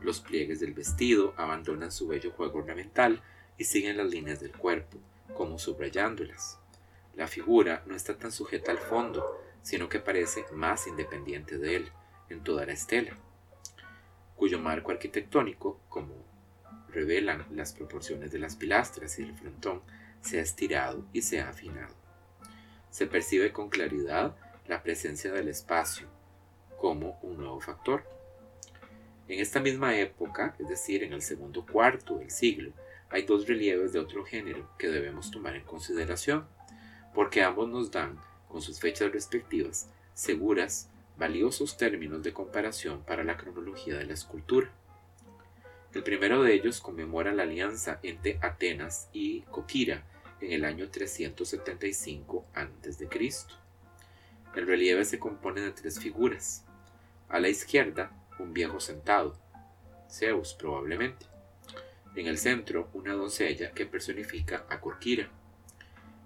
Los 0.00 0.18
pliegues 0.18 0.58
del 0.58 0.74
vestido 0.74 1.34
abandonan 1.36 1.92
su 1.92 2.08
bello 2.08 2.32
juego 2.32 2.58
ornamental 2.58 3.22
y 3.58 3.62
siguen 3.62 3.96
las 3.96 4.10
líneas 4.10 4.40
del 4.40 4.56
cuerpo, 4.56 4.98
como 5.36 5.60
subrayándolas. 5.60 6.58
La 7.16 7.26
figura 7.26 7.82
no 7.86 7.96
está 7.96 8.16
tan 8.16 8.30
sujeta 8.30 8.70
al 8.70 8.78
fondo, 8.78 9.42
sino 9.62 9.88
que 9.88 9.98
parece 9.98 10.44
más 10.52 10.86
independiente 10.86 11.58
de 11.58 11.76
él 11.76 11.92
en 12.28 12.44
toda 12.44 12.64
la 12.64 12.72
estela, 12.72 13.16
cuyo 14.36 14.60
marco 14.60 14.92
arquitectónico, 14.92 15.80
como 15.88 16.14
revelan 16.90 17.46
las 17.50 17.72
proporciones 17.72 18.30
de 18.30 18.38
las 18.38 18.54
pilastras 18.54 19.18
y 19.18 19.22
el 19.22 19.34
frontón, 19.34 19.82
se 20.20 20.38
ha 20.38 20.42
estirado 20.42 21.04
y 21.12 21.22
se 21.22 21.40
ha 21.40 21.48
afinado 21.48 22.06
se 22.96 23.06
percibe 23.06 23.52
con 23.52 23.68
claridad 23.68 24.34
la 24.68 24.82
presencia 24.82 25.30
del 25.30 25.48
espacio 25.48 26.06
como 26.78 27.18
un 27.20 27.36
nuevo 27.36 27.60
factor. 27.60 28.04
En 29.28 29.38
esta 29.38 29.60
misma 29.60 29.98
época, 29.98 30.56
es 30.58 30.70
decir, 30.70 31.02
en 31.02 31.12
el 31.12 31.20
segundo 31.20 31.66
cuarto 31.66 32.16
del 32.16 32.30
siglo, 32.30 32.72
hay 33.10 33.26
dos 33.26 33.46
relieves 33.46 33.92
de 33.92 33.98
otro 33.98 34.24
género 34.24 34.70
que 34.78 34.88
debemos 34.88 35.30
tomar 35.30 35.56
en 35.56 35.64
consideración, 35.64 36.48
porque 37.16 37.42
ambos 37.42 37.66
nos 37.70 37.90
dan, 37.90 38.20
con 38.46 38.60
sus 38.60 38.78
fechas 38.78 39.10
respectivas, 39.10 39.88
seguras, 40.12 40.90
valiosos 41.16 41.78
términos 41.78 42.22
de 42.22 42.34
comparación 42.34 43.02
para 43.04 43.24
la 43.24 43.38
cronología 43.38 43.96
de 43.96 44.04
la 44.04 44.12
escultura. 44.12 44.70
El 45.94 46.02
primero 46.02 46.42
de 46.42 46.52
ellos 46.52 46.82
conmemora 46.82 47.32
la 47.32 47.44
alianza 47.44 48.00
entre 48.02 48.38
Atenas 48.42 49.08
y 49.14 49.40
Coquira 49.44 50.04
en 50.42 50.52
el 50.52 50.66
año 50.66 50.90
375 50.90 52.44
a.C. 52.52 53.08
El 54.54 54.66
relieve 54.66 55.06
se 55.06 55.18
compone 55.18 55.62
de 55.62 55.72
tres 55.72 55.98
figuras. 55.98 56.66
A 57.30 57.40
la 57.40 57.48
izquierda, 57.48 58.12
un 58.38 58.52
viejo 58.52 58.78
sentado, 58.78 59.38
Zeus 60.10 60.52
probablemente. 60.52 61.24
En 62.14 62.26
el 62.26 62.36
centro, 62.36 62.90
una 62.92 63.14
doncella 63.14 63.72
que 63.72 63.86
personifica 63.86 64.66
a 64.68 64.82
Corquira. 64.82 65.30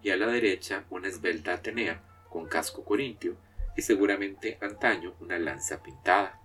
Y 0.02 0.10
a 0.10 0.16
la 0.16 0.26
derecha, 0.26 0.84
una 0.90 1.08
esbelta 1.08 1.54
Atenea 1.54 2.02
con 2.28 2.46
casco 2.46 2.84
corintio 2.84 3.36
y 3.76 3.82
seguramente 3.82 4.58
antaño 4.60 5.14
una 5.20 5.38
lanza 5.38 5.82
pintada. 5.82 6.40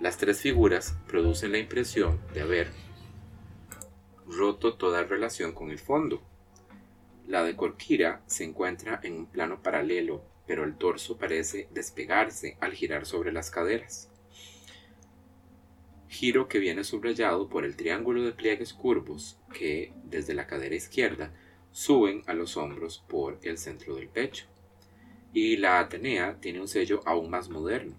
Las 0.00 0.16
tres 0.16 0.40
figuras 0.40 0.96
producen 1.06 1.52
la 1.52 1.58
impresión 1.58 2.20
de 2.32 2.42
haber 2.42 2.70
roto 4.26 4.74
toda 4.74 5.02
relación 5.04 5.52
con 5.52 5.70
el 5.70 5.78
fondo, 5.78 6.22
la 7.28 7.44
de 7.44 7.56
Corquira 7.56 8.22
se 8.26 8.44
encuentra 8.44 9.00
en 9.02 9.12
un 9.12 9.26
plano 9.26 9.62
paralelo, 9.62 10.22
pero 10.46 10.64
el 10.64 10.76
torso 10.76 11.18
parece 11.18 11.68
despegarse 11.72 12.56
al 12.58 12.72
girar 12.72 13.04
sobre 13.04 13.32
las 13.32 13.50
caderas. 13.50 14.08
Giro 16.08 16.48
que 16.48 16.58
viene 16.58 16.84
subrayado 16.84 17.50
por 17.50 17.66
el 17.66 17.76
triángulo 17.76 18.22
de 18.22 18.32
pliegues 18.32 18.72
curvos 18.72 19.38
que, 19.52 19.92
desde 20.04 20.32
la 20.32 20.46
cadera 20.46 20.74
izquierda, 20.74 21.30
suben 21.72 22.22
a 22.26 22.34
los 22.34 22.56
hombros 22.56 23.04
por 23.08 23.38
el 23.42 23.58
centro 23.58 23.94
del 23.96 24.08
pecho. 24.08 24.46
Y 25.32 25.56
la 25.56 25.78
Atenea 25.78 26.38
tiene 26.40 26.60
un 26.60 26.68
sello 26.68 27.00
aún 27.04 27.30
más 27.30 27.48
moderno, 27.48 27.94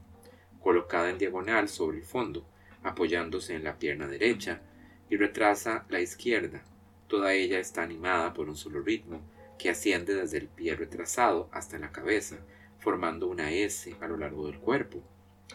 colocada 0.62 1.10
en 1.10 1.18
diagonal 1.18 1.70
sobre 1.70 1.98
el 1.98 2.04
fondo, 2.04 2.46
apoyándose 2.84 3.56
en 3.56 3.64
la 3.64 3.78
pierna 3.78 4.08
derecha, 4.08 4.62
y 5.10 5.18
retrasa 5.18 5.86
la 5.90 6.02
izquierda, 6.02 6.64
Toda 7.10 7.34
ella 7.34 7.60
está 7.60 7.82
animada 7.82 8.36
por 8.36 8.50
un 8.50 8.56
solo 8.56 8.82
ritmo 8.82 9.20
que 9.58 9.72
asciende 9.72 10.14
desde 10.14 10.38
el 10.38 10.48
pie 10.48 10.76
retrasado 10.76 11.50
hasta 11.52 11.80
la 11.80 11.92
cabeza, 11.92 12.38
formando 12.78 13.28
una 13.28 13.52
S 13.52 13.96
a 14.00 14.08
lo 14.08 14.16
largo 14.16 14.46
del 14.46 14.60
cuerpo, 14.60 15.02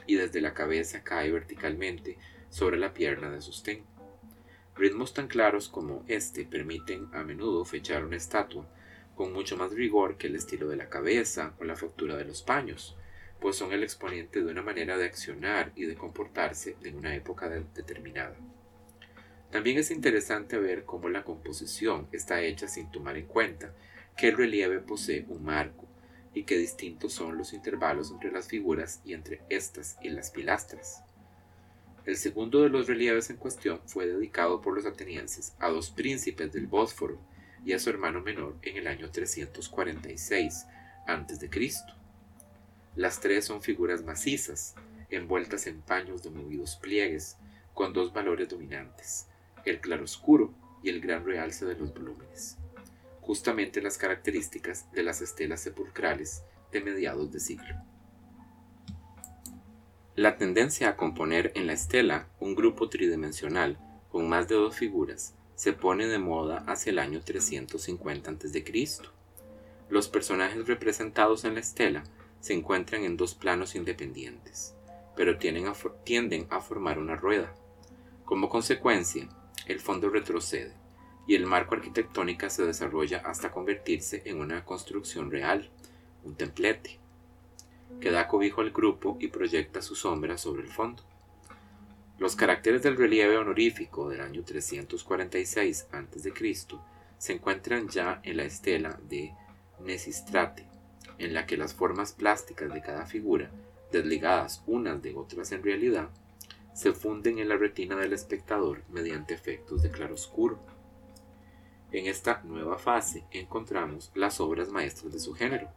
y 0.05 0.17
desde 0.17 0.41
la 0.41 0.53
cabeza 0.53 1.05
cae 1.05 1.31
verticalmente 1.31 2.19
sobre 2.51 2.77
la 2.77 2.93
pierna 2.93 3.31
de 3.31 3.41
sostén. 3.41 3.85
Ritmos 4.77 5.15
tan 5.15 5.29
claros 5.29 5.69
como 5.69 6.05
este 6.09 6.45
permiten 6.45 7.09
a 7.13 7.23
menudo 7.23 7.65
fechar 7.65 8.05
una 8.05 8.17
estatua 8.17 8.67
con 9.15 9.33
mucho 9.33 9.57
más 9.57 9.73
rigor 9.73 10.17
que 10.17 10.27
el 10.27 10.35
estilo 10.35 10.69
de 10.69 10.77
la 10.77 10.89
cabeza 10.89 11.55
o 11.61 11.65
la 11.65 11.77
factura 11.77 12.17
de 12.17 12.25
los 12.25 12.43
paños, 12.43 12.97
pues 13.41 13.57
son 13.57 13.73
el 13.73 13.85
exponente 13.85 14.43
de 14.43 14.51
una 14.51 14.63
manera 14.63 14.97
de 14.99 15.05
accionar 15.05 15.71
y 15.77 15.85
de 15.85 15.95
comportarse 15.95 16.77
en 16.83 16.97
una 16.97 17.15
época 17.15 17.49
determinada. 17.49 18.37
También 19.53 19.79
es 19.79 19.93
interesante 19.93 20.59
ver 20.59 20.85
cómo 20.85 21.09
la 21.09 21.23
composición 21.23 22.09
está 22.11 22.43
hecha 22.43 22.67
sin 22.67 22.91
tomar 22.91 23.17
en 23.17 23.27
cuenta 23.27 23.73
que 24.17 24.29
el 24.29 24.37
relieve 24.37 24.81
posee 24.81 25.25
un 25.29 25.45
marco 25.45 25.87
y 26.35 26.43
que 26.43 26.59
distintos 26.59 27.13
son 27.13 27.39
los 27.39 27.53
intervalos 27.53 28.11
entre 28.11 28.33
las 28.33 28.49
figuras 28.49 29.01
y 29.05 29.15
entre 29.15 29.43
estas 29.49 29.97
y 30.03 30.09
las 30.09 30.33
pilastras. 30.33 31.05
El 32.07 32.17
segundo 32.17 32.63
de 32.63 32.69
los 32.69 32.87
relieves 32.87 33.31
en 33.31 33.39
cuestión 33.39 33.81
fue 33.87 34.07
dedicado 34.07 34.61
por 34.61 34.75
los 34.75 34.85
atenienses 34.85 35.55
a 35.59 35.69
dos 35.71 35.91
príncipes 35.91 36.53
del 36.53 36.67
Bósforo 36.67 37.19
y 37.65 37.73
a 37.73 37.79
su 37.79 37.89
hermano 37.89 38.21
menor 38.21 38.57
en 38.61 38.77
el 38.77 38.87
año 38.87 39.11
346 39.11 40.67
a.C. 41.07 41.51
Las 42.95 43.21
tres 43.21 43.47
son 43.47 43.63
figuras 43.63 44.05
macizas, 44.05 44.75
envueltas 45.09 45.67
en 45.67 45.81
paños 45.81 46.23
de 46.23 46.31
movidos 46.31 46.77
pliegues, 46.77 47.39
con 47.73 47.95
dos 47.95 48.13
valores 48.13 48.51
dominantes, 48.51 49.27
el 49.65 49.81
claroscuro 49.81 50.55
y 50.83 50.91
el 50.91 51.01
gran 51.01 51.25
realce 51.25 51.65
de 51.65 51.75
los 51.75 51.95
volúmenes, 51.95 52.59
justamente 53.23 53.81
las 53.81 53.97
características 53.97 54.93
de 54.93 55.03
las 55.03 55.23
estelas 55.23 55.63
sepulcrales 55.63 56.43
de 56.71 56.83
mediados 56.83 57.33
de 57.33 57.41
siglo. 57.41 57.94
La 60.17 60.37
tendencia 60.37 60.91
a 60.91 60.97
componer 60.97 61.51
en 61.57 61.67
la 61.67 61.73
estela 61.73 62.29
un 62.39 62.55
grupo 62.55 62.89
tridimensional 62.89 63.79
con 64.13 64.29
más 64.29 64.47
de 64.47 64.55
dos 64.55 64.77
figuras 64.77 65.35
se 65.57 65.73
pone 65.73 66.07
de 66.07 66.21
moda 66.21 66.63
hacia 66.69 66.91
el 66.91 67.01
año 67.01 67.21
350 67.21 68.31
a.C. 68.31 68.65
Los 69.89 70.09
personajes 70.09 70.69
representados 70.69 71.45
en 71.45 71.55
la 71.55 71.61
estela 71.61 72.05
se 72.39 72.55
encuentran 72.55 73.03
en 73.03 73.17
dos 73.17 73.35
planos 73.35 73.75
independientes, 73.75 74.77
pero 75.17 75.37
tienden 75.37 75.67
a, 75.67 75.75
tienden 76.05 76.47
a 76.49 76.61
formar 76.61 77.01
una 77.01 77.17
rueda. 77.17 77.53
Como 78.25 78.49
consecuencia, 78.49 79.29
el 79.67 79.81
fondo 79.81 80.11
retrocede 80.11 80.75
y 81.27 81.35
el 81.35 81.45
marco 81.45 81.75
arquitectónico 81.75 82.49
se 82.51 82.65
desarrolla 82.65 83.19
hasta 83.19 83.51
convertirse 83.51 84.23
en 84.27 84.39
una 84.39 84.65
construcción 84.65 85.33
real, 85.33 85.71
un 86.23 86.37
templete 86.37 87.01
que 88.01 88.11
da 88.11 88.29
cobijo 88.29 88.61
al 88.61 88.71
grupo 88.71 89.17
y 89.21 89.29
proyecta 89.29 89.83
su 89.83 89.95
sombra 89.95 90.39
sobre 90.39 90.63
el 90.63 90.69
fondo. 90.69 91.03
Los 92.19 92.37
caracteres 92.37 92.83
del 92.83 92.97
relieve 92.97 93.37
honorífico 93.37 94.09
del 94.09 94.21
año 94.21 94.45
346 94.45 95.89
a.C. 95.91 96.33
se 97.19 97.33
encuentran 97.33 97.89
ya 97.89 98.21
en 98.23 98.37
la 98.37 98.45
estela 98.45 99.01
de 99.09 99.33
Nesistrate, 99.81 100.65
en 101.19 101.35
la 101.35 101.47
que 101.47 101.57
las 101.57 101.75
formas 101.75 102.13
plásticas 102.13 102.73
de 102.73 102.83
cada 102.83 103.07
figura, 103.07 103.51
desligadas 103.91 104.63
unas 104.67 105.03
de 105.03 105.15
otras 105.15 105.53
en 105.53 105.63
realidad, 105.63 106.09
se 106.75 106.93
funden 106.93 107.39
en 107.39 107.49
la 107.49 107.57
retina 107.57 107.97
del 107.97 108.13
espectador 108.13 108.83
mediante 108.91 109.35
efectos 109.35 109.83
de 109.83 109.91
claroscuro. 109.91 110.59
En 111.93 112.07
esta 112.07 112.43
nueva 112.45 112.79
fase 112.79 113.25
encontramos 113.31 114.11
las 114.15 114.41
obras 114.41 114.71
maestras 114.71 115.13
de 115.13 115.21
su 115.21 115.35
género, 115.35 115.69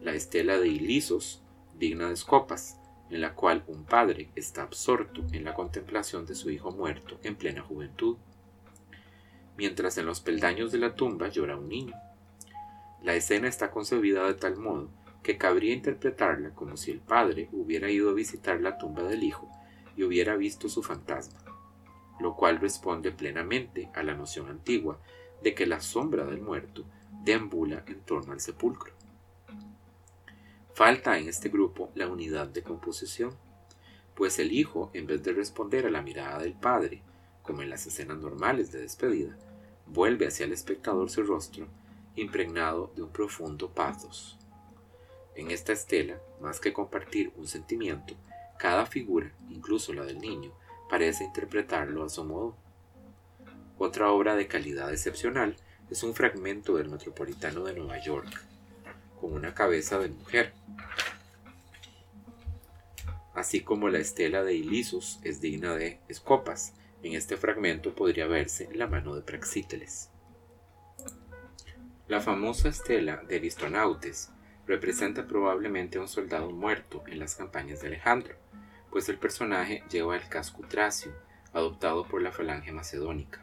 la 0.00 0.14
estela 0.14 0.58
de 0.58 0.68
Ilisos, 0.68 1.41
digna 1.78 2.08
de 2.08 2.14
Escopas, 2.14 2.78
en 3.10 3.20
la 3.20 3.34
cual 3.34 3.62
un 3.66 3.84
padre 3.84 4.30
está 4.34 4.62
absorto 4.62 5.22
en 5.32 5.44
la 5.44 5.54
contemplación 5.54 6.24
de 6.24 6.34
su 6.34 6.50
hijo 6.50 6.70
muerto 6.70 7.18
en 7.22 7.36
plena 7.36 7.62
juventud, 7.62 8.16
mientras 9.56 9.98
en 9.98 10.06
los 10.06 10.20
peldaños 10.20 10.72
de 10.72 10.78
la 10.78 10.94
tumba 10.94 11.28
llora 11.28 11.56
un 11.56 11.68
niño. 11.68 11.94
La 13.02 13.14
escena 13.14 13.48
está 13.48 13.70
concebida 13.70 14.26
de 14.26 14.34
tal 14.34 14.56
modo 14.56 14.88
que 15.22 15.38
cabría 15.38 15.74
interpretarla 15.74 16.50
como 16.50 16.76
si 16.76 16.90
el 16.90 17.00
padre 17.00 17.48
hubiera 17.52 17.90
ido 17.90 18.10
a 18.10 18.14
visitar 18.14 18.60
la 18.60 18.78
tumba 18.78 19.02
del 19.02 19.22
hijo 19.22 19.48
y 19.96 20.04
hubiera 20.04 20.36
visto 20.36 20.68
su 20.68 20.82
fantasma, 20.82 21.40
lo 22.20 22.34
cual 22.34 22.60
responde 22.60 23.12
plenamente 23.12 23.90
a 23.94 24.02
la 24.02 24.14
noción 24.14 24.48
antigua 24.48 24.98
de 25.42 25.54
que 25.54 25.66
la 25.66 25.80
sombra 25.80 26.24
del 26.24 26.40
muerto 26.40 26.84
deambula 27.24 27.84
en 27.86 28.00
torno 28.00 28.32
al 28.32 28.40
sepulcro. 28.40 29.01
Falta 30.74 31.18
en 31.18 31.28
este 31.28 31.50
grupo 31.50 31.90
la 31.94 32.08
unidad 32.08 32.46
de 32.46 32.62
composición, 32.62 33.36
pues 34.14 34.38
el 34.38 34.52
hijo, 34.52 34.90
en 34.94 35.06
vez 35.06 35.22
de 35.22 35.32
responder 35.32 35.86
a 35.86 35.90
la 35.90 36.00
mirada 36.00 36.38
del 36.38 36.54
padre, 36.54 37.02
como 37.42 37.60
en 37.60 37.68
las 37.68 37.86
escenas 37.86 38.18
normales 38.18 38.72
de 38.72 38.80
despedida, 38.80 39.36
vuelve 39.86 40.26
hacia 40.26 40.46
el 40.46 40.52
espectador 40.52 41.10
su 41.10 41.24
rostro, 41.24 41.66
impregnado 42.16 42.90
de 42.96 43.02
un 43.02 43.10
profundo 43.10 43.70
pathos. 43.70 44.38
En 45.34 45.50
esta 45.50 45.72
estela, 45.72 46.18
más 46.40 46.58
que 46.58 46.72
compartir 46.72 47.32
un 47.36 47.46
sentimiento, 47.46 48.14
cada 48.58 48.86
figura, 48.86 49.30
incluso 49.50 49.92
la 49.92 50.04
del 50.04 50.20
niño, 50.20 50.52
parece 50.88 51.24
interpretarlo 51.24 52.04
a 52.04 52.08
su 52.08 52.24
modo. 52.24 52.56
Otra 53.76 54.10
obra 54.10 54.36
de 54.36 54.46
calidad 54.46 54.90
excepcional 54.90 55.56
es 55.90 56.02
un 56.02 56.14
fragmento 56.14 56.76
del 56.76 56.88
Metropolitano 56.88 57.64
de 57.64 57.74
Nueva 57.74 57.98
York, 57.98 58.42
con 59.22 59.34
una 59.34 59.54
cabeza 59.54 60.00
de 60.00 60.08
mujer. 60.08 60.52
Así 63.34 63.60
como 63.60 63.88
la 63.88 63.98
estela 63.98 64.42
de 64.42 64.54
Ilisus 64.54 65.20
es 65.22 65.40
digna 65.40 65.76
de 65.76 66.00
Escopas, 66.08 66.74
en 67.04 67.14
este 67.14 67.36
fragmento 67.36 67.94
podría 67.94 68.26
verse 68.26 68.68
la 68.74 68.88
mano 68.88 69.14
de 69.14 69.22
Praxíteles. 69.22 70.10
La 72.08 72.20
famosa 72.20 72.68
estela 72.68 73.22
de 73.28 73.36
Aristonautes 73.36 74.30
representa 74.66 75.24
probablemente 75.28 75.98
a 75.98 76.00
un 76.00 76.08
soldado 76.08 76.50
muerto 76.50 77.04
en 77.06 77.20
las 77.20 77.36
campañas 77.36 77.80
de 77.80 77.86
Alejandro, 77.86 78.34
pues 78.90 79.08
el 79.08 79.18
personaje 79.18 79.84
lleva 79.88 80.16
el 80.16 80.28
casco 80.28 80.62
tracio, 80.68 81.12
adoptado 81.52 82.08
por 82.08 82.22
la 82.22 82.32
falange 82.32 82.72
macedónica. 82.72 83.40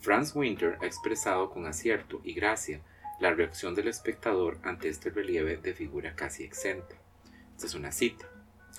Franz 0.00 0.36
Winter 0.36 0.76
ha 0.82 0.86
expresado 0.86 1.48
con 1.48 1.64
acierto 1.64 2.20
y 2.24 2.34
gracia 2.34 2.82
la 3.22 3.30
reacción 3.32 3.76
del 3.76 3.86
espectador 3.86 4.58
ante 4.64 4.88
este 4.88 5.08
relieve 5.08 5.56
de 5.56 5.74
figura 5.74 6.16
casi 6.16 6.42
exenta. 6.42 6.96
Esta 7.54 7.66
es 7.66 7.74
una 7.76 7.92
cita, 7.92 8.26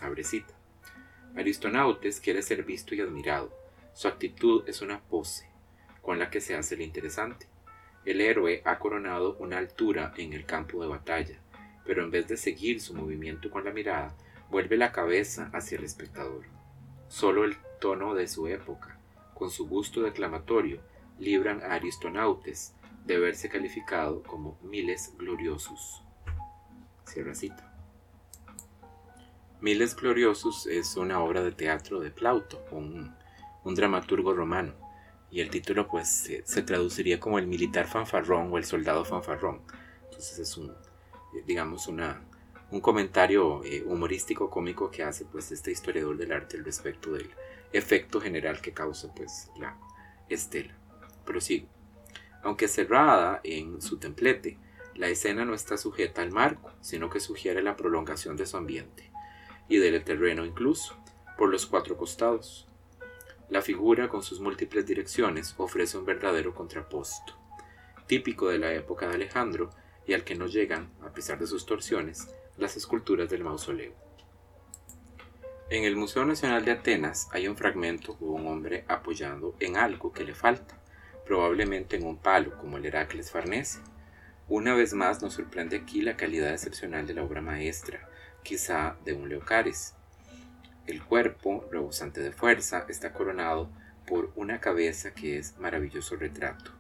abre 0.01 0.25
cita. 0.25 0.53
Aristonautes 1.37 2.19
quiere 2.19 2.41
ser 2.41 2.65
visto 2.65 2.93
y 2.93 2.99
admirado. 2.99 3.57
Su 3.93 4.09
actitud 4.09 4.67
es 4.67 4.81
una 4.81 4.99
pose, 4.99 5.47
con 6.01 6.19
la 6.19 6.29
que 6.29 6.41
se 6.41 6.57
hace 6.57 6.75
el 6.75 6.81
interesante. 6.81 7.47
El 8.03 8.19
héroe 8.19 8.61
ha 8.65 8.79
coronado 8.79 9.37
una 9.37 9.59
altura 9.59 10.13
en 10.17 10.33
el 10.33 10.45
campo 10.45 10.81
de 10.81 10.89
batalla, 10.89 11.39
pero 11.85 12.03
en 12.03 12.11
vez 12.11 12.27
de 12.27 12.35
seguir 12.35 12.81
su 12.81 12.93
movimiento 12.93 13.49
con 13.49 13.63
la 13.63 13.71
mirada, 13.71 14.13
vuelve 14.49 14.75
la 14.75 14.91
cabeza 14.91 15.51
hacia 15.53 15.77
el 15.77 15.85
espectador. 15.85 16.43
Solo 17.07 17.45
el 17.45 17.55
tono 17.79 18.13
de 18.13 18.27
su 18.27 18.47
época, 18.47 18.97
con 19.35 19.49
su 19.49 19.69
gusto 19.69 20.01
declamatorio, 20.01 20.81
libran 21.17 21.61
a 21.61 21.75
Aristonautes 21.75 22.73
de 23.05 23.19
verse 23.19 23.49
calificado 23.49 24.23
como 24.23 24.57
Miles 24.61 25.13
Gloriosus. 25.17 26.01
Cierra 27.05 27.35
cita. 27.35 27.69
Miles 29.61 29.95
Gloriosus 29.95 30.67
es 30.67 30.97
una 30.97 31.21
obra 31.21 31.41
de 31.41 31.51
teatro 31.51 31.99
de 31.99 32.11
Plauto, 32.11 32.63
un, 32.71 33.15
un 33.63 33.75
dramaturgo 33.75 34.33
romano, 34.33 34.73
y 35.31 35.41
el 35.41 35.49
título 35.49 35.87
pues 35.87 36.09
se, 36.43 36.61
traduciría 36.61 37.19
como 37.19 37.39
el 37.39 37.47
militar 37.47 37.87
fanfarrón 37.87 38.51
o 38.51 38.57
el 38.57 38.65
soldado 38.65 39.05
fanfarrón. 39.05 39.61
Entonces 40.05 40.39
es 40.39 40.57
un, 40.57 40.73
digamos, 41.45 41.87
una, 41.87 42.21
un 42.71 42.81
comentario 42.81 43.63
eh, 43.63 43.83
humorístico 43.85 44.49
cómico 44.49 44.91
que 44.91 45.03
hace 45.03 45.25
pues 45.25 45.51
este 45.51 45.71
historiador 45.71 46.17
del 46.17 46.33
arte 46.33 46.57
respecto 46.57 47.13
del 47.13 47.29
efecto 47.71 48.21
general 48.21 48.61
que 48.61 48.73
causa 48.73 49.13
pues 49.15 49.49
la 49.57 49.77
estela. 50.29 50.75
Prosigo. 51.25 51.72
Aunque 52.43 52.67
cerrada 52.67 53.39
en 53.43 53.81
su 53.81 53.97
templete, 53.97 54.57
la 54.95 55.07
escena 55.07 55.45
no 55.45 55.53
está 55.53 55.77
sujeta 55.77 56.21
al 56.21 56.31
marco, 56.31 56.71
sino 56.81 57.09
que 57.09 57.21
sugiere 57.21 57.63
la 57.63 57.77
prolongación 57.77 58.35
de 58.35 58.45
su 58.45 58.57
ambiente, 58.57 59.09
y 59.69 59.77
del 59.77 60.03
terreno 60.03 60.45
incluso, 60.45 60.95
por 61.37 61.49
los 61.49 61.65
cuatro 61.65 61.97
costados. 61.97 62.67
La 63.49 63.61
figura, 63.61 64.09
con 64.09 64.23
sus 64.23 64.41
múltiples 64.41 64.85
direcciones, 64.85 65.55
ofrece 65.57 65.97
un 65.97 66.05
verdadero 66.05 66.53
contraposto, 66.53 67.33
típico 68.07 68.49
de 68.49 68.59
la 68.59 68.73
época 68.73 69.07
de 69.07 69.15
Alejandro, 69.15 69.69
y 70.05 70.13
al 70.13 70.25
que 70.25 70.35
no 70.35 70.47
llegan, 70.47 70.91
a 71.01 71.13
pesar 71.13 71.39
de 71.39 71.47
sus 71.47 71.65
torsiones, 71.65 72.27
las 72.57 72.75
esculturas 72.75 73.29
del 73.29 73.45
mausoleo. 73.45 73.93
En 75.69 75.85
el 75.85 75.95
Museo 75.95 76.25
Nacional 76.25 76.65
de 76.65 76.71
Atenas 76.71 77.29
hay 77.31 77.47
un 77.47 77.55
fragmento 77.55 78.17
con 78.17 78.29
un 78.29 78.47
hombre 78.47 78.83
apoyando 78.89 79.55
en 79.59 79.77
algo 79.77 80.11
que 80.11 80.25
le 80.25 80.35
falta 80.35 80.82
probablemente 81.25 81.95
en 81.95 82.05
un 82.05 82.17
palo 82.17 82.57
como 82.57 82.77
el 82.77 82.85
Heracles 82.85 83.31
Farnese. 83.31 83.79
Una 84.47 84.73
vez 84.73 84.93
más 84.93 85.21
nos 85.21 85.33
sorprende 85.33 85.77
aquí 85.77 86.01
la 86.01 86.17
calidad 86.17 86.51
excepcional 86.51 87.07
de 87.07 87.13
la 87.13 87.23
obra 87.23 87.41
maestra, 87.41 88.07
quizá 88.43 88.97
de 89.05 89.13
un 89.13 89.29
Leocares. 89.29 89.95
El 90.85 91.01
cuerpo, 91.01 91.65
rebosante 91.71 92.21
de 92.21 92.33
fuerza, 92.33 92.85
está 92.89 93.13
coronado 93.13 93.69
por 94.05 94.31
una 94.35 94.59
cabeza 94.59 95.13
que 95.13 95.37
es 95.37 95.57
maravilloso 95.57 96.17
retrato, 96.17 96.71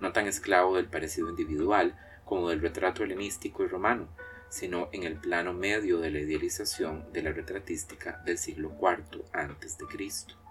no 0.00 0.12
tan 0.12 0.26
esclavo 0.26 0.76
del 0.76 0.86
parecido 0.86 1.28
individual 1.30 1.96
como 2.24 2.50
del 2.50 2.60
retrato 2.60 3.04
helenístico 3.04 3.64
y 3.64 3.68
romano, 3.68 4.08
sino 4.48 4.88
en 4.92 5.04
el 5.04 5.16
plano 5.16 5.52
medio 5.52 5.98
de 5.98 6.10
la 6.10 6.20
idealización 6.20 7.12
de 7.12 7.22
la 7.22 7.32
retratística 7.32 8.22
del 8.24 8.38
siglo 8.38 8.72
IV 8.80 9.24
a.C., 9.32 10.43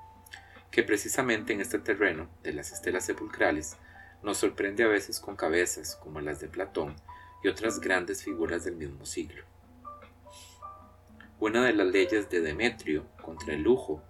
que 0.73 0.81
precisamente 0.81 1.53
en 1.53 1.61
este 1.61 1.77
terreno 1.77 2.27
de 2.41 2.51
las 2.51 2.71
estelas 2.71 3.05
sepulcrales 3.05 3.77
nos 4.23 4.39
sorprende 4.39 4.83
a 4.83 4.87
veces 4.87 5.19
con 5.19 5.35
cabezas 5.35 5.95
como 5.97 6.19
las 6.19 6.39
de 6.39 6.47
Platón 6.47 6.95
y 7.43 7.47
otras 7.47 7.79
grandes 7.79 8.23
figuras 8.23 8.63
del 8.63 8.75
mismo 8.75 9.05
siglo. 9.05 9.43
Una 11.39 11.63
de 11.63 11.73
las 11.73 11.85
leyes 11.85 12.27
de 12.31 12.41
Demetrio 12.41 13.05
contra 13.21 13.53
el 13.53 13.61
lujo 13.61 14.01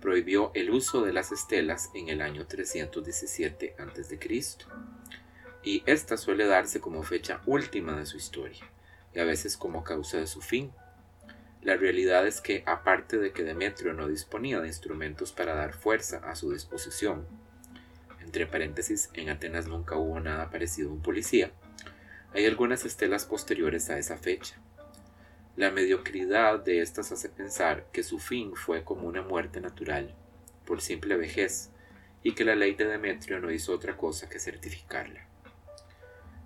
prohibió 0.00 0.52
el 0.54 0.70
uso 0.70 1.02
de 1.02 1.12
las 1.12 1.32
estelas 1.32 1.90
en 1.92 2.08
el 2.08 2.20
año 2.20 2.46
317 2.46 3.74
a.C 3.78 4.18
y 5.64 5.82
esta 5.86 6.16
suele 6.16 6.46
darse 6.46 6.80
como 6.80 7.02
fecha 7.02 7.42
última 7.46 7.98
de 7.98 8.06
su 8.06 8.16
historia, 8.16 8.64
y 9.12 9.18
a 9.18 9.24
veces 9.24 9.56
como 9.56 9.82
causa 9.82 10.18
de 10.18 10.28
su 10.28 10.40
fin. 10.40 10.72
La 11.62 11.76
realidad 11.76 12.26
es 12.26 12.40
que, 12.40 12.62
aparte 12.64 13.18
de 13.18 13.32
que 13.32 13.44
Demetrio 13.44 13.92
no 13.92 14.08
disponía 14.08 14.60
de 14.60 14.68
instrumentos 14.68 15.32
para 15.32 15.54
dar 15.54 15.74
fuerza 15.74 16.16
a 16.24 16.34
su 16.34 16.52
disposición, 16.52 17.26
entre 18.22 18.46
paréntesis, 18.46 19.10
en 19.12 19.28
Atenas 19.28 19.66
nunca 19.66 19.96
hubo 19.96 20.18
nada 20.20 20.48
parecido 20.48 20.88
a 20.88 20.94
un 20.94 21.02
policía, 21.02 21.50
hay 22.32 22.46
algunas 22.46 22.86
estelas 22.86 23.26
posteriores 23.26 23.90
a 23.90 23.98
esa 23.98 24.16
fecha. 24.16 24.56
La 25.54 25.70
mediocridad 25.70 26.60
de 26.60 26.80
estas 26.80 27.12
hace 27.12 27.28
pensar 27.28 27.84
que 27.92 28.04
su 28.04 28.18
fin 28.20 28.56
fue 28.56 28.82
como 28.82 29.06
una 29.06 29.20
muerte 29.20 29.60
natural, 29.60 30.14
por 30.64 30.80
simple 30.80 31.16
vejez, 31.16 31.68
y 32.22 32.32
que 32.32 32.46
la 32.46 32.54
ley 32.54 32.74
de 32.74 32.86
Demetrio 32.86 33.38
no 33.38 33.50
hizo 33.50 33.74
otra 33.74 33.98
cosa 33.98 34.30
que 34.30 34.38
certificarla. 34.38 35.26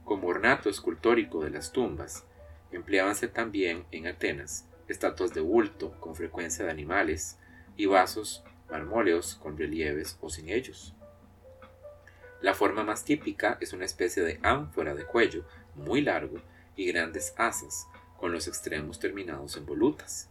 Como 0.04 0.26
ornato 0.26 0.68
escultórico 0.68 1.44
de 1.44 1.50
las 1.50 1.70
tumbas, 1.70 2.24
empleábanse 2.72 3.28
también 3.28 3.84
en 3.92 4.08
Atenas 4.08 4.66
estatuas 4.88 5.32
de 5.34 5.40
bulto 5.40 5.98
con 6.00 6.14
frecuencia 6.14 6.64
de 6.64 6.70
animales 6.70 7.38
y 7.76 7.86
vasos 7.86 8.44
marmóleos 8.70 9.34
con 9.36 9.56
relieves 9.56 10.18
o 10.20 10.30
sin 10.30 10.48
ellos. 10.48 10.94
La 12.40 12.54
forma 12.54 12.84
más 12.84 13.04
típica 13.04 13.56
es 13.60 13.72
una 13.72 13.84
especie 13.84 14.22
de 14.22 14.38
ánfora 14.42 14.94
de 14.94 15.04
cuello 15.04 15.46
muy 15.74 16.02
largo 16.02 16.42
y 16.76 16.86
grandes 16.86 17.34
asas 17.36 17.86
con 18.18 18.32
los 18.32 18.48
extremos 18.48 18.98
terminados 18.98 19.56
en 19.56 19.66
volutas. 19.66 20.28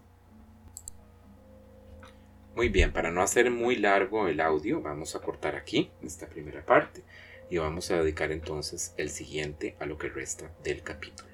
Muy 2.56 2.70
bien, 2.70 2.94
para 2.94 3.10
no 3.10 3.22
hacer 3.24 3.50
muy 3.50 3.78
largo 3.78 4.28
el 4.28 4.40
audio, 4.40 4.80
vamos 4.80 5.16
a 5.16 5.22
cortar 5.22 5.56
aquí 5.56 5.90
esta 6.04 6.28
primera 6.28 6.64
parte 6.64 7.02
y 7.50 7.58
vamos 7.58 7.90
a 7.90 7.98
dedicar 7.98 8.32
entonces 8.32 8.94
el 8.98 9.10
siguiente 9.10 9.76
a 9.80 9.88
lo 9.88 9.98
que 9.98 10.10
resta 10.10 10.52
del 10.64 10.84
capítulo. 10.84 11.33